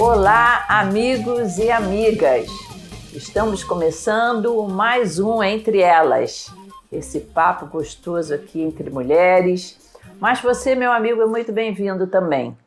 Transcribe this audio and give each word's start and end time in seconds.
Olá, 0.00 0.64
amigos 0.68 1.58
e 1.58 1.70
amigas. 1.70 2.48
Estamos 3.12 3.62
começando 3.62 4.60
mais 4.64 5.20
um 5.20 5.40
Entre 5.40 5.80
Elas. 5.80 6.52
Esse 6.90 7.20
papo 7.20 7.66
gostoso 7.66 8.34
aqui 8.34 8.60
entre 8.60 8.90
mulheres. 8.90 9.78
Mas 10.18 10.40
você, 10.40 10.74
meu 10.74 10.90
amigo, 10.90 11.22
é 11.22 11.26
muito 11.26 11.52
bem-vindo 11.52 12.08
também. 12.08 12.58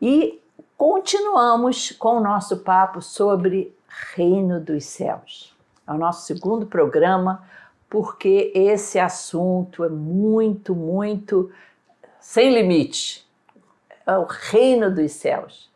E 0.00 0.40
continuamos 0.76 1.92
com 1.92 2.16
o 2.16 2.22
nosso 2.22 2.58
papo 2.58 3.02
sobre 3.02 3.74
Reino 4.14 4.58
dos 4.58 4.84
Céus. 4.84 5.54
É 5.86 5.92
o 5.92 5.98
nosso 5.98 6.26
segundo 6.26 6.64
programa, 6.64 7.42
porque 7.90 8.50
esse 8.54 8.98
assunto 8.98 9.84
é 9.84 9.88
muito, 9.90 10.74
muito 10.74 11.50
sem 12.20 12.54
limite. 12.54 13.27
É 14.08 14.16
o 14.16 14.24
Reino 14.24 14.90
dos 14.90 15.12
Céus. 15.12 15.70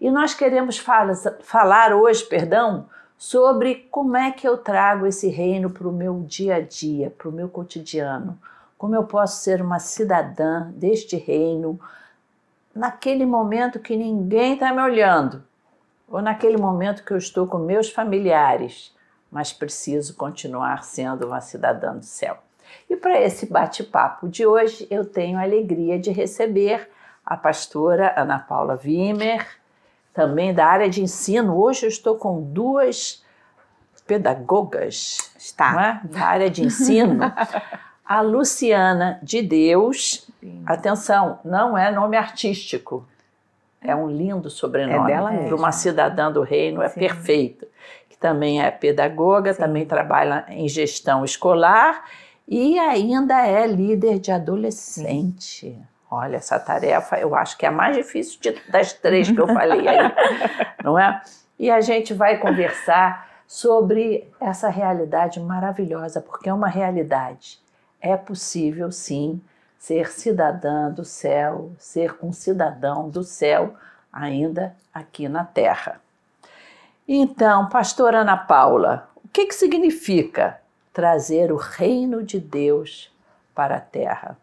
E 0.00 0.10
nós 0.10 0.34
queremos 0.34 0.76
fala, 0.76 1.14
falar 1.40 1.94
hoje, 1.94 2.24
perdão, 2.24 2.86
sobre 3.16 3.86
como 3.90 4.16
é 4.16 4.32
que 4.32 4.46
eu 4.46 4.58
trago 4.58 5.06
esse 5.06 5.28
reino 5.28 5.70
para 5.70 5.88
o 5.88 5.92
meu 5.92 6.24
dia 6.26 6.56
a 6.56 6.60
dia, 6.60 7.14
para 7.16 7.28
o 7.28 7.32
meu 7.32 7.48
cotidiano. 7.48 8.36
Como 8.76 8.94
eu 8.94 9.04
posso 9.04 9.42
ser 9.42 9.62
uma 9.62 9.78
cidadã 9.78 10.70
deste 10.72 11.16
reino 11.16 11.80
naquele 12.74 13.24
momento 13.24 13.78
que 13.78 13.96
ninguém 13.96 14.54
está 14.54 14.72
me 14.72 14.82
olhando, 14.82 15.42
ou 16.08 16.20
naquele 16.20 16.58
momento 16.58 17.04
que 17.04 17.12
eu 17.12 17.16
estou 17.16 17.46
com 17.46 17.58
meus 17.58 17.88
familiares, 17.88 18.94
mas 19.30 19.52
preciso 19.52 20.14
continuar 20.14 20.84
sendo 20.84 21.26
uma 21.28 21.40
cidadã 21.40 21.96
do 21.96 22.04
céu. 22.04 22.38
E 22.90 22.96
para 22.96 23.20
esse 23.20 23.46
bate-papo 23.46 24.28
de 24.28 24.44
hoje, 24.44 24.86
eu 24.90 25.04
tenho 25.04 25.38
a 25.38 25.42
alegria 25.42 25.98
de 25.98 26.10
receber 26.10 26.90
a 27.26 27.36
pastora 27.36 28.14
Ana 28.16 28.38
Paula 28.38 28.78
Wimmer, 28.82 29.44
também 30.14 30.54
da 30.54 30.64
área 30.64 30.88
de 30.88 31.02
ensino. 31.02 31.60
Hoje 31.60 31.84
eu 31.84 31.88
estou 31.88 32.14
com 32.14 32.40
duas 32.40 33.24
pedagogas 34.06 35.32
Está. 35.36 36.00
É? 36.04 36.08
da 36.08 36.20
área 36.20 36.48
de 36.48 36.64
ensino. 36.64 37.20
a 38.06 38.20
Luciana 38.20 39.18
de 39.20 39.42
Deus. 39.42 40.30
Atenção, 40.64 41.40
não 41.44 41.76
é 41.76 41.90
nome 41.90 42.16
artístico. 42.16 43.04
É 43.82 43.94
um 43.94 44.08
lindo 44.08 44.48
sobrenome. 44.48 45.10
É 45.10 45.14
dela 45.16 45.30
mesmo. 45.32 45.48
Para 45.48 45.56
uma 45.56 45.72
cidadã 45.72 46.30
do 46.30 46.42
reino, 46.42 46.80
é 46.80 46.88
Sim. 46.88 47.00
perfeito. 47.00 47.66
Que 48.08 48.16
também 48.16 48.62
é 48.62 48.70
pedagoga, 48.70 49.52
Sim. 49.52 49.62
também 49.62 49.84
trabalha 49.84 50.44
em 50.48 50.68
gestão 50.68 51.24
escolar 51.24 52.04
e 52.46 52.78
ainda 52.78 53.44
é 53.44 53.66
líder 53.66 54.20
de 54.20 54.30
adolescente. 54.30 55.76
Olha, 56.16 56.36
essa 56.36 56.58
tarefa 56.58 57.18
eu 57.18 57.34
acho 57.34 57.56
que 57.58 57.64
é 57.66 57.68
a 57.68 57.72
mais 57.72 57.96
difícil 57.96 58.40
de- 58.40 58.60
das 58.70 58.92
três 58.92 59.30
que 59.30 59.38
eu 59.40 59.46
falei 59.46 59.86
aí, 59.86 59.98
não 60.82 60.98
é? 60.98 61.20
E 61.58 61.70
a 61.70 61.80
gente 61.80 62.12
vai 62.14 62.38
conversar 62.38 63.28
sobre 63.46 64.28
essa 64.40 64.68
realidade 64.68 65.38
maravilhosa, 65.40 66.20
porque 66.20 66.48
é 66.48 66.52
uma 66.52 66.68
realidade. 66.68 67.58
É 68.00 68.16
possível, 68.16 68.90
sim, 68.90 69.40
ser 69.78 70.10
cidadã 70.10 70.90
do 70.90 71.04
céu, 71.04 71.70
ser 71.78 72.14
um 72.22 72.32
cidadão 72.32 73.08
do 73.08 73.22
céu 73.22 73.74
ainda 74.12 74.74
aqui 74.92 75.28
na 75.28 75.44
terra. 75.44 76.00
Então, 77.08 77.68
pastora 77.68 78.18
Ana 78.20 78.36
Paula, 78.36 79.08
o 79.24 79.28
que, 79.28 79.46
que 79.46 79.54
significa 79.54 80.58
trazer 80.92 81.52
o 81.52 81.56
reino 81.56 82.22
de 82.22 82.40
Deus 82.40 83.12
para 83.54 83.76
a 83.76 83.80
terra? 83.80 84.36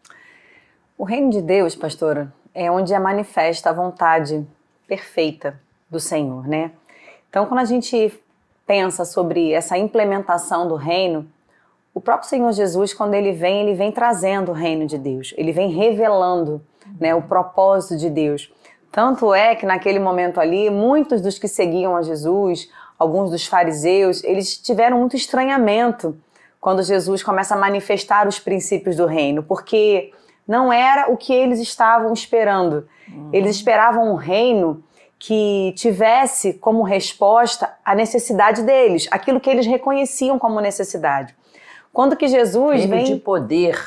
O 0.97 1.03
reino 1.03 1.29
de 1.29 1.41
Deus, 1.41 1.75
pastora, 1.75 2.31
é 2.53 2.69
onde 2.69 2.93
é 2.93 2.99
manifesta 2.99 3.69
a 3.69 3.73
vontade 3.73 4.45
perfeita 4.87 5.59
do 5.89 5.99
Senhor, 5.99 6.47
né? 6.47 6.71
Então, 7.29 7.45
quando 7.47 7.61
a 7.61 7.65
gente 7.65 8.13
pensa 8.65 9.03
sobre 9.03 9.51
essa 9.51 9.77
implementação 9.77 10.67
do 10.67 10.75
reino, 10.75 11.27
o 11.93 11.99
próprio 11.99 12.29
Senhor 12.29 12.51
Jesus, 12.51 12.93
quando 12.93 13.15
ele 13.15 13.31
vem, 13.31 13.61
ele 13.61 13.73
vem 13.73 13.91
trazendo 13.91 14.51
o 14.51 14.53
reino 14.53 14.85
de 14.85 14.97
Deus, 14.97 15.33
ele 15.35 15.51
vem 15.51 15.71
revelando 15.71 16.61
né, 16.99 17.13
o 17.13 17.23
propósito 17.23 17.97
de 17.97 18.09
Deus. 18.09 18.51
Tanto 18.91 19.33
é 19.33 19.55
que 19.55 19.65
naquele 19.65 19.99
momento 19.99 20.39
ali, 20.39 20.69
muitos 20.69 21.21
dos 21.21 21.39
que 21.39 21.47
seguiam 21.47 21.95
a 21.95 22.03
Jesus, 22.03 22.69
alguns 22.97 23.31
dos 23.31 23.47
fariseus, 23.47 24.23
eles 24.23 24.57
tiveram 24.57 24.99
muito 24.99 25.15
estranhamento 25.15 26.15
quando 26.61 26.83
Jesus 26.83 27.21
começa 27.23 27.55
a 27.55 27.57
manifestar 27.57 28.27
os 28.27 28.39
princípios 28.39 28.95
do 28.95 29.05
reino, 29.05 29.43
porque 29.43 30.13
não 30.47 30.71
era 30.71 31.11
o 31.11 31.17
que 31.17 31.33
eles 31.33 31.59
estavam 31.59 32.11
esperando. 32.13 32.87
Eles 33.31 33.55
esperavam 33.55 34.11
um 34.11 34.15
reino 34.15 34.83
que 35.19 35.73
tivesse 35.77 36.53
como 36.53 36.83
resposta 36.83 37.73
a 37.85 37.95
necessidade 37.95 38.61
deles, 38.63 39.07
aquilo 39.09 39.39
que 39.39 39.49
eles 39.49 39.65
reconheciam 39.65 40.37
como 40.37 40.59
necessidade. 40.59 41.33
Quando 41.93 42.17
que 42.17 42.27
Jesus 42.27 42.81
Reino 42.81 42.89
vem 42.89 43.05
de 43.05 43.15
poder. 43.17 43.79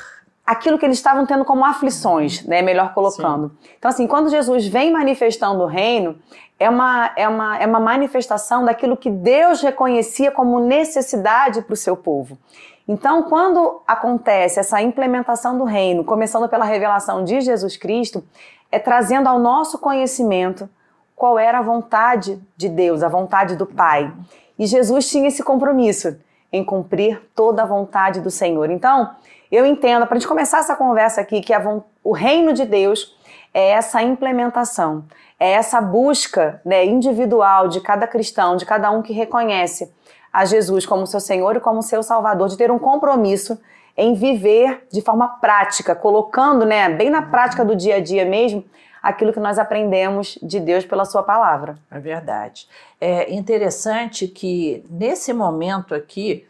aquilo 0.46 0.78
que 0.78 0.86
eles 0.86 0.96
estavam 0.96 1.26
tendo 1.26 1.44
como 1.44 1.64
aflições, 1.64 2.44
né? 2.46 2.62
Melhor 2.62 2.94
colocando. 2.94 3.50
Então, 3.78 3.90
assim, 3.90 4.06
quando 4.06 4.30
Jesus 4.30 4.66
vem 4.66 4.92
manifestando 4.92 5.62
o 5.62 5.66
reino, 5.66 6.16
é 6.58 6.70
uma, 6.70 7.10
é 7.16 7.28
uma, 7.28 7.58
é 7.58 7.66
uma 7.66 7.80
manifestação 7.80 8.64
daquilo 8.64 8.96
que 8.96 9.10
Deus 9.10 9.60
reconhecia 9.60 10.30
como 10.30 10.60
necessidade 10.60 11.60
para 11.62 11.74
o 11.74 11.76
seu 11.76 11.96
povo. 11.96 12.38
Então, 12.88 13.24
quando 13.24 13.82
acontece 13.86 14.60
essa 14.60 14.80
implementação 14.80 15.58
do 15.58 15.64
reino, 15.64 16.04
começando 16.04 16.48
pela 16.48 16.64
revelação 16.64 17.24
de 17.24 17.40
Jesus 17.40 17.76
Cristo, 17.76 18.24
é 18.70 18.78
trazendo 18.78 19.28
ao 19.28 19.38
nosso 19.38 19.78
conhecimento 19.78 20.68
qual 21.14 21.38
era 21.38 21.58
a 21.58 21.62
vontade 21.62 22.40
de 22.56 22.68
Deus, 22.68 23.02
a 23.02 23.08
vontade 23.08 23.56
do 23.56 23.66
Pai. 23.66 24.12
E 24.58 24.66
Jesus 24.66 25.08
tinha 25.08 25.28
esse 25.28 25.42
compromisso 25.42 26.16
em 26.52 26.64
cumprir 26.64 27.20
toda 27.34 27.62
a 27.62 27.66
vontade 27.66 28.20
do 28.20 28.30
Senhor. 28.30 28.70
Então, 28.70 29.10
eu 29.50 29.66
entendo, 29.66 30.06
para 30.06 30.16
a 30.16 30.18
gente 30.18 30.28
começar 30.28 30.58
essa 30.58 30.76
conversa 30.76 31.20
aqui, 31.20 31.40
que 31.40 31.52
a 31.52 31.80
o 32.04 32.12
reino 32.12 32.52
de 32.52 32.64
Deus 32.64 33.16
é 33.52 33.70
essa 33.70 34.00
implementação, 34.02 35.04
é 35.40 35.52
essa 35.52 35.80
busca 35.80 36.60
né, 36.64 36.84
individual 36.84 37.66
de 37.66 37.80
cada 37.80 38.06
cristão, 38.06 38.56
de 38.56 38.64
cada 38.64 38.90
um 38.90 39.02
que 39.02 39.12
reconhece 39.12 39.92
a 40.36 40.44
Jesus 40.44 40.84
como 40.84 41.06
seu 41.06 41.18
Senhor 41.18 41.56
e 41.56 41.60
como 41.60 41.82
seu 41.82 42.02
Salvador, 42.02 42.50
de 42.50 42.58
ter 42.58 42.70
um 42.70 42.78
compromisso 42.78 43.58
em 43.96 44.12
viver 44.12 44.86
de 44.92 45.00
forma 45.00 45.26
prática, 45.40 45.94
colocando 45.94 46.66
né, 46.66 46.90
bem 46.90 47.08
na 47.08 47.22
prática 47.22 47.64
do 47.64 47.74
dia 47.74 47.96
a 47.96 48.00
dia 48.00 48.26
mesmo 48.26 48.62
aquilo 49.02 49.32
que 49.32 49.40
nós 49.40 49.58
aprendemos 49.58 50.38
de 50.42 50.60
Deus 50.60 50.84
pela 50.84 51.06
Sua 51.06 51.22
palavra. 51.22 51.76
É 51.90 51.98
verdade. 51.98 52.68
É 53.00 53.32
interessante 53.32 54.28
que 54.28 54.84
nesse 54.90 55.32
momento 55.32 55.94
aqui, 55.94 56.46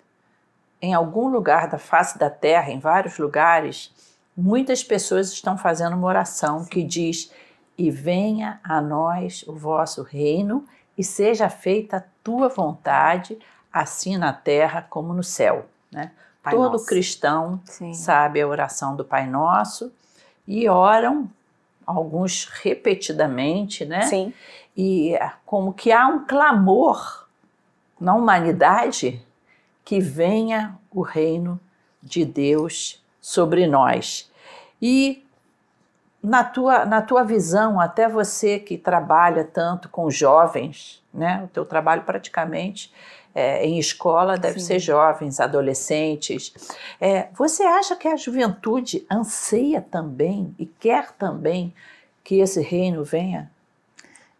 em 0.82 0.92
algum 0.92 1.28
lugar 1.28 1.68
da 1.68 1.78
face 1.78 2.18
da 2.18 2.28
terra, 2.28 2.72
em 2.72 2.80
vários 2.80 3.18
lugares, 3.18 3.94
muitas 4.36 4.82
pessoas 4.82 5.30
estão 5.30 5.56
fazendo 5.56 5.94
uma 5.94 6.08
oração 6.08 6.64
que 6.64 6.82
diz: 6.82 7.30
E 7.78 7.88
venha 7.88 8.58
a 8.64 8.80
nós 8.80 9.44
o 9.46 9.52
vosso 9.52 10.02
reino, 10.02 10.64
e 10.98 11.04
seja 11.04 11.48
feita 11.48 11.98
a 11.98 12.04
tua 12.24 12.48
vontade, 12.48 13.38
assim 13.80 14.16
na 14.16 14.32
terra 14.32 14.86
como 14.88 15.12
no 15.12 15.22
céu. 15.22 15.66
Né? 15.90 16.10
Pai 16.42 16.54
Todo 16.54 16.72
nosso. 16.72 16.86
cristão 16.86 17.60
Sim. 17.64 17.92
sabe 17.94 18.40
a 18.40 18.46
oração 18.46 18.94
do 18.94 19.04
Pai 19.04 19.26
Nosso 19.26 19.92
e 20.46 20.68
oram, 20.68 21.28
alguns 21.84 22.44
repetidamente, 22.44 23.84
né? 23.84 24.02
Sim. 24.02 24.32
E 24.76 25.18
como 25.44 25.72
que 25.72 25.90
há 25.90 26.06
um 26.06 26.24
clamor 26.24 27.26
na 28.00 28.14
humanidade 28.14 29.24
que 29.84 30.00
venha 30.00 30.76
o 30.90 31.00
reino 31.00 31.58
de 32.02 32.24
Deus 32.24 33.02
sobre 33.20 33.66
nós. 33.66 34.30
E 34.80 35.24
na 36.22 36.44
tua, 36.44 36.84
na 36.84 37.00
tua 37.00 37.22
visão, 37.22 37.80
até 37.80 38.08
você 38.08 38.58
que 38.58 38.76
trabalha 38.76 39.44
tanto 39.44 39.88
com 39.88 40.10
jovens, 40.10 41.02
né? 41.12 41.42
O 41.44 41.48
teu 41.48 41.64
trabalho 41.64 42.02
praticamente 42.02 42.92
é, 43.36 43.66
em 43.66 43.78
escola 43.78 44.38
deve 44.38 44.58
Sim. 44.58 44.66
ser 44.66 44.78
jovens, 44.78 45.40
adolescentes. 45.40 46.54
É, 46.98 47.28
você 47.34 47.64
acha 47.64 47.94
que 47.94 48.08
a 48.08 48.16
juventude 48.16 49.06
anseia 49.12 49.82
também 49.82 50.54
e 50.58 50.64
quer 50.64 51.12
também 51.12 51.74
que 52.24 52.40
esse 52.40 52.62
reino 52.62 53.04
venha? 53.04 53.50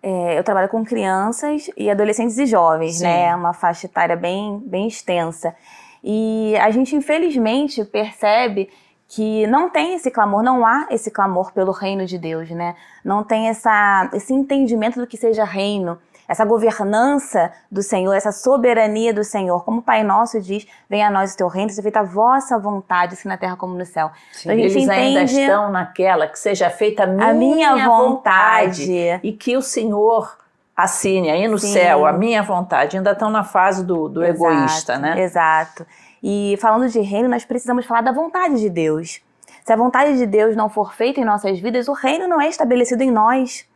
É, 0.03 0.39
eu 0.39 0.43
trabalho 0.43 0.71
com 0.71 0.83
crianças 0.83 1.69
e 1.77 1.91
adolescentes 1.91 2.39
e 2.39 2.47
jovens, 2.47 2.97
Sim. 2.97 3.05
né? 3.05 3.27
É 3.27 3.35
uma 3.35 3.53
faixa 3.53 3.85
etária 3.85 4.17
bem, 4.17 4.59
bem 4.65 4.89
extensa. 4.89 5.55
E 6.03 6.57
a 6.57 6.71
gente, 6.71 6.97
infelizmente, 6.97 7.85
percebe 7.85 8.71
que 9.09 9.47
não 9.47 9.69
tem 9.69 9.95
esse 9.95 10.11
clamor, 10.11 10.43
não 10.43 10.65
há 10.65 10.87
esse 10.91 11.11
clamor 11.11 11.53
pelo 11.53 11.71
reino 11.71 12.07
de 12.07 12.17
Deus, 12.17 12.49
né? 12.49 12.75
Não 13.05 13.23
tem 13.23 13.49
essa, 13.49 14.09
esse 14.15 14.33
entendimento 14.33 14.99
do 14.99 15.07
que 15.07 15.19
seja 15.19 15.45
reino. 15.45 15.99
Essa 16.29 16.45
governança 16.45 17.53
do 17.71 17.83
Senhor, 17.83 18.13
essa 18.15 18.33
soberania 18.33 19.13
do 19.13 19.25
Senhor. 19.25 19.65
Como 19.65 19.79
o 19.79 19.83
Pai 19.83 20.03
Nosso 20.03 20.41
diz, 20.41 20.67
venha 20.89 21.09
a 21.09 21.11
nós 21.11 21.35
o 21.35 21.37
teu 21.37 21.49
reino, 21.49 21.71
seja 21.71 21.83
feita 21.83 22.01
a 22.01 22.05
vossa 22.05 22.59
vontade, 22.59 23.15
assim 23.15 23.29
na 23.29 23.37
terra 23.37 23.57
como 23.57 23.77
no 23.77 23.87
céu. 23.87 24.11
Sim, 24.33 24.53
então, 24.53 24.65
eles 24.65 24.89
ainda 24.89 25.23
estão 25.23 25.71
naquela 25.71 26.27
que 26.27 26.39
seja 26.39 26.71
feita 26.71 27.05
a 27.05 27.07
minha, 27.07 27.29
a 27.29 27.33
minha 27.33 27.89
vontade, 27.89 28.87
vontade 28.87 29.21
e 29.23 29.33
que 29.33 29.57
o 29.57 29.63
Senhor 29.63 30.37
assine 30.77 31.31
aí 31.31 31.49
no 31.49 31.59
Sim. 31.59 31.73
céu 31.73 32.05
a 32.05 32.13
minha 32.13 32.43
vontade. 32.43 32.97
Ainda 32.97 33.13
estão 33.13 33.31
na 33.31 33.43
fase 33.43 33.85
do, 33.85 34.09
do 34.09 34.23
exato, 34.23 34.45
egoísta, 34.45 34.99
né? 34.99 35.21
Exato. 35.21 35.87
E 36.23 36.57
falando 36.61 36.89
de 36.89 37.01
reino, 37.01 37.29
nós 37.29 37.45
precisamos 37.45 37.87
falar 37.87 38.03
da 38.03 38.13
vontade 38.13 38.61
de 38.61 38.69
Deus. 38.69 39.21
Se 39.65 39.73
a 39.73 39.77
vontade 39.77 40.17
de 40.17 40.27
Deus 40.27 40.55
não 40.55 40.69
for 40.69 40.95
feita 40.95 41.21
em 41.21 41.25
nossas 41.25 41.59
vidas, 41.59 41.89
o 41.89 41.93
reino 41.93 42.29
não 42.29 42.41
é 42.41 42.49
estabelecido 42.49 43.03
em 43.03 43.11
nós. 43.11 43.67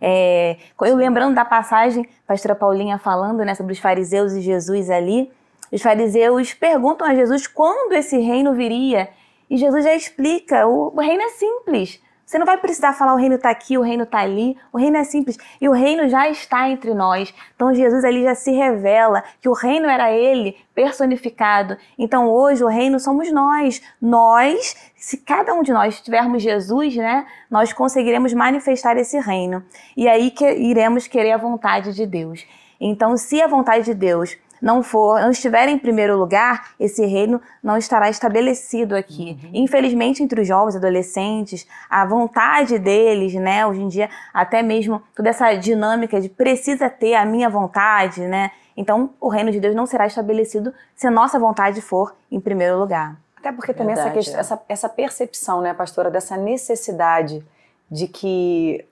É, 0.00 0.56
eu 0.82 0.96
lembrando 0.96 1.34
da 1.34 1.44
passagem, 1.44 2.08
pastora 2.26 2.54
Paulinha 2.54 2.98
falando 2.98 3.44
né, 3.44 3.54
sobre 3.54 3.72
os 3.72 3.78
fariseus 3.78 4.32
e 4.32 4.40
Jesus 4.40 4.90
ali, 4.90 5.30
os 5.70 5.82
fariseus 5.82 6.54
perguntam 6.54 7.06
a 7.06 7.14
Jesus 7.14 7.46
quando 7.46 7.92
esse 7.92 8.18
reino 8.18 8.54
viria. 8.54 9.08
E 9.50 9.56
Jesus 9.56 9.84
já 9.84 9.94
explica: 9.94 10.66
o, 10.66 10.94
o 10.94 11.00
reino 11.00 11.22
é 11.22 11.28
simples. 11.30 12.00
Você 12.28 12.38
não 12.38 12.44
vai 12.44 12.58
precisar 12.58 12.92
falar 12.92 13.14
o 13.14 13.16
reino 13.16 13.36
está 13.36 13.48
aqui, 13.48 13.78
o 13.78 13.80
reino 13.80 14.02
está 14.02 14.18
ali. 14.18 14.54
O 14.70 14.76
reino 14.76 14.98
é 14.98 15.04
simples. 15.04 15.38
E 15.58 15.66
o 15.66 15.72
reino 15.72 16.10
já 16.10 16.28
está 16.28 16.68
entre 16.68 16.92
nós. 16.92 17.32
Então 17.56 17.72
Jesus 17.72 18.04
ali 18.04 18.22
já 18.22 18.34
se 18.34 18.50
revela 18.50 19.24
que 19.40 19.48
o 19.48 19.54
reino 19.54 19.88
era 19.88 20.12
ele 20.12 20.54
personificado. 20.74 21.78
Então 21.98 22.28
hoje 22.28 22.62
o 22.62 22.68
reino 22.68 23.00
somos 23.00 23.32
nós. 23.32 23.80
Nós, 23.98 24.76
se 24.94 25.16
cada 25.16 25.54
um 25.54 25.62
de 25.62 25.72
nós 25.72 26.02
tivermos 26.02 26.42
Jesus, 26.42 26.94
né, 26.96 27.26
nós 27.50 27.72
conseguiremos 27.72 28.34
manifestar 28.34 28.98
esse 28.98 29.18
reino. 29.18 29.64
E 29.96 30.06
aí 30.06 30.30
que 30.30 30.44
iremos 30.44 31.06
querer 31.06 31.32
a 31.32 31.38
vontade 31.38 31.94
de 31.94 32.04
Deus. 32.04 32.44
Então, 32.78 33.16
se 33.16 33.40
a 33.40 33.46
vontade 33.46 33.86
de 33.86 33.94
Deus 33.94 34.36
não 34.60 34.82
for, 34.82 35.20
não 35.20 35.30
estiver 35.30 35.68
em 35.68 35.78
primeiro 35.78 36.16
lugar, 36.16 36.70
esse 36.78 37.04
reino 37.06 37.40
não 37.62 37.76
estará 37.76 38.08
estabelecido 38.08 38.96
aqui. 38.96 39.38
Uhum. 39.42 39.50
Infelizmente, 39.54 40.22
entre 40.22 40.40
os 40.40 40.48
jovens, 40.48 40.76
adolescentes, 40.76 41.66
a 41.88 42.04
vontade 42.04 42.78
deles, 42.78 43.34
né, 43.34 43.66
hoje 43.66 43.80
em 43.80 43.88
dia, 43.88 44.08
até 44.32 44.62
mesmo 44.62 45.02
toda 45.14 45.30
essa 45.30 45.54
dinâmica 45.54 46.20
de 46.20 46.28
precisa 46.28 46.88
ter 46.90 47.14
a 47.14 47.24
minha 47.24 47.48
vontade, 47.48 48.20
né? 48.22 48.50
Então, 48.76 49.10
o 49.20 49.28
reino 49.28 49.50
de 49.50 49.58
Deus 49.58 49.74
não 49.74 49.86
será 49.86 50.06
estabelecido 50.06 50.72
se 50.94 51.06
a 51.06 51.10
nossa 51.10 51.38
vontade 51.38 51.80
for 51.80 52.14
em 52.30 52.40
primeiro 52.40 52.78
lugar. 52.78 53.16
Até 53.36 53.52
porque 53.52 53.72
também 53.72 53.94
Verdade, 53.94 54.18
essa, 54.18 54.32
questão, 54.32 54.36
é. 54.36 54.40
essa, 54.40 54.62
essa 54.68 54.88
percepção, 54.88 55.60
né, 55.60 55.74
pastora, 55.74 56.10
dessa 56.10 56.36
necessidade 56.36 57.44
de 57.90 58.06
que 58.06 58.84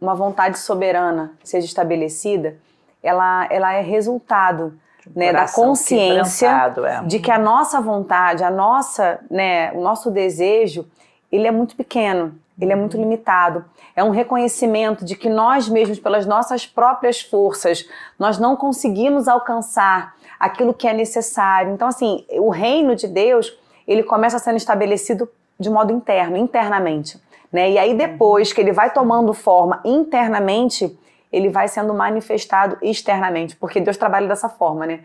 uma 0.00 0.14
vontade 0.14 0.58
soberana 0.58 1.32
seja 1.42 1.66
estabelecida, 1.66 2.56
ela, 3.02 3.46
ela 3.50 3.72
é 3.72 3.80
resultado 3.80 4.78
né, 5.14 5.32
da 5.32 5.48
consciência 5.48 6.74
é. 6.86 7.02
de 7.04 7.18
que 7.18 7.30
a 7.30 7.38
nossa 7.38 7.80
vontade, 7.80 8.42
a 8.44 8.50
nossa, 8.50 9.20
né, 9.30 9.72
o 9.72 9.80
nosso 9.80 10.10
desejo, 10.10 10.86
ele 11.30 11.46
é 11.46 11.50
muito 11.50 11.76
pequeno, 11.76 12.34
ele 12.60 12.72
é 12.72 12.76
muito 12.76 12.96
uhum. 12.96 13.02
limitado. 13.02 13.64
É 13.94 14.02
um 14.02 14.10
reconhecimento 14.10 15.04
de 15.04 15.16
que 15.16 15.28
nós 15.28 15.68
mesmos, 15.68 15.98
pelas 15.98 16.26
nossas 16.26 16.66
próprias 16.66 17.20
forças, 17.20 17.88
nós 18.18 18.38
não 18.38 18.56
conseguimos 18.56 19.28
alcançar 19.28 20.14
aquilo 20.38 20.72
que 20.72 20.86
é 20.86 20.92
necessário. 20.92 21.72
Então, 21.72 21.88
assim, 21.88 22.24
o 22.32 22.48
reino 22.48 22.94
de 22.94 23.08
Deus, 23.08 23.56
ele 23.86 24.02
começa 24.02 24.38
sendo 24.38 24.56
estabelecido 24.56 25.28
de 25.58 25.68
modo 25.68 25.92
interno, 25.92 26.36
internamente. 26.36 27.20
Né? 27.52 27.72
E 27.72 27.78
aí, 27.78 27.94
depois 27.94 28.52
que 28.52 28.60
ele 28.60 28.72
vai 28.72 28.92
tomando 28.92 29.32
forma 29.32 29.80
internamente, 29.84 30.96
ele 31.32 31.48
vai 31.48 31.68
sendo 31.68 31.92
manifestado 31.94 32.78
externamente, 32.82 33.56
porque 33.56 33.80
Deus 33.80 33.96
trabalha 33.96 34.26
dessa 34.26 34.48
forma, 34.48 34.86
né? 34.86 35.00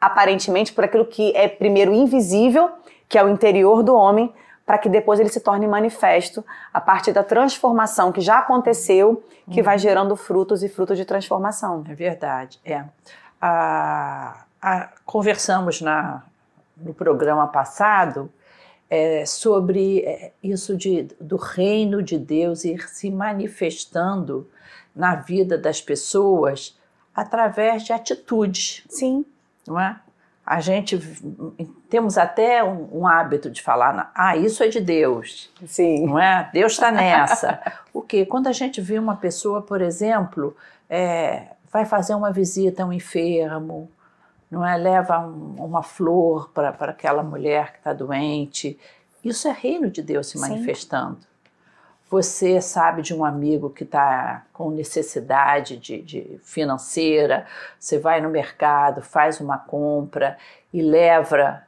Aparentemente 0.00 0.72
por 0.72 0.84
aquilo 0.84 1.04
que 1.04 1.34
é 1.36 1.48
primeiro 1.48 1.92
invisível, 1.92 2.70
que 3.08 3.18
é 3.18 3.24
o 3.24 3.28
interior 3.28 3.82
do 3.82 3.94
homem, 3.94 4.32
para 4.64 4.78
que 4.78 4.88
depois 4.88 5.20
ele 5.20 5.28
se 5.28 5.40
torne 5.40 5.66
manifesto 5.66 6.44
a 6.74 6.80
partir 6.80 7.12
da 7.12 7.22
transformação 7.22 8.10
que 8.10 8.20
já 8.20 8.38
aconteceu, 8.38 9.22
que 9.50 9.60
uhum. 9.60 9.64
vai 9.64 9.78
gerando 9.78 10.16
frutos 10.16 10.62
e 10.62 10.68
frutos 10.68 10.98
de 10.98 11.04
transformação. 11.04 11.84
É 11.88 11.94
verdade, 11.94 12.58
é. 12.64 12.84
Ah, 13.40 14.44
ah, 14.60 14.88
conversamos 15.04 15.80
na, 15.80 16.24
no 16.76 16.92
programa 16.92 17.46
passado 17.46 18.30
é, 18.90 19.24
sobre 19.24 20.00
é, 20.00 20.32
isso 20.42 20.76
de, 20.76 21.04
do 21.20 21.36
reino 21.36 22.02
de 22.02 22.18
Deus 22.18 22.64
ir 22.64 22.88
se 22.88 23.10
manifestando 23.10 24.48
na 24.96 25.14
vida 25.14 25.58
das 25.58 25.80
pessoas 25.80 26.76
através 27.14 27.84
de 27.84 27.92
atitudes. 27.92 28.82
Sim. 28.88 29.24
Não 29.66 29.78
é? 29.78 30.00
A 30.44 30.60
gente 30.60 30.98
temos 31.90 32.16
até 32.16 32.62
um, 32.62 33.00
um, 33.00 33.06
hábito 33.06 33.50
de 33.50 33.60
falar, 33.60 34.12
ah, 34.14 34.36
isso 34.36 34.62
é 34.62 34.68
de 34.68 34.80
Deus. 34.80 35.50
Sim. 35.66 36.06
Não 36.06 36.18
é? 36.18 36.48
Deus 36.52 36.72
está 36.72 36.90
nessa. 36.92 37.60
o 37.92 38.00
quê? 38.00 38.24
Quando 38.24 38.46
a 38.46 38.52
gente 38.52 38.80
vê 38.80 38.98
uma 38.98 39.16
pessoa, 39.16 39.60
por 39.60 39.80
exemplo, 39.80 40.56
é, 40.88 41.48
vai 41.70 41.84
fazer 41.84 42.14
uma 42.14 42.30
visita 42.30 42.84
a 42.84 42.86
um 42.86 42.92
enfermo, 42.92 43.90
não 44.50 44.64
é? 44.64 44.76
Leva 44.76 45.18
um, 45.18 45.56
uma 45.58 45.82
flor 45.82 46.50
para 46.50 46.68
aquela 46.68 47.24
mulher 47.24 47.72
que 47.72 47.78
está 47.78 47.92
doente. 47.92 48.78
Isso 49.24 49.48
é 49.48 49.52
reino 49.52 49.90
de 49.90 50.00
Deus 50.00 50.28
se 50.28 50.38
manifestando. 50.38 51.18
Sim. 51.20 51.26
Você 52.08 52.60
sabe 52.60 53.02
de 53.02 53.12
um 53.12 53.24
amigo 53.24 53.68
que 53.68 53.82
está 53.82 54.44
com 54.52 54.70
necessidade 54.70 55.76
de, 55.76 56.00
de, 56.00 56.40
financeira, 56.44 57.46
você 57.80 57.98
vai 57.98 58.20
no 58.20 58.30
mercado, 58.30 59.02
faz 59.02 59.40
uma 59.40 59.58
compra 59.58 60.38
e 60.72 60.80
leva 60.80 61.62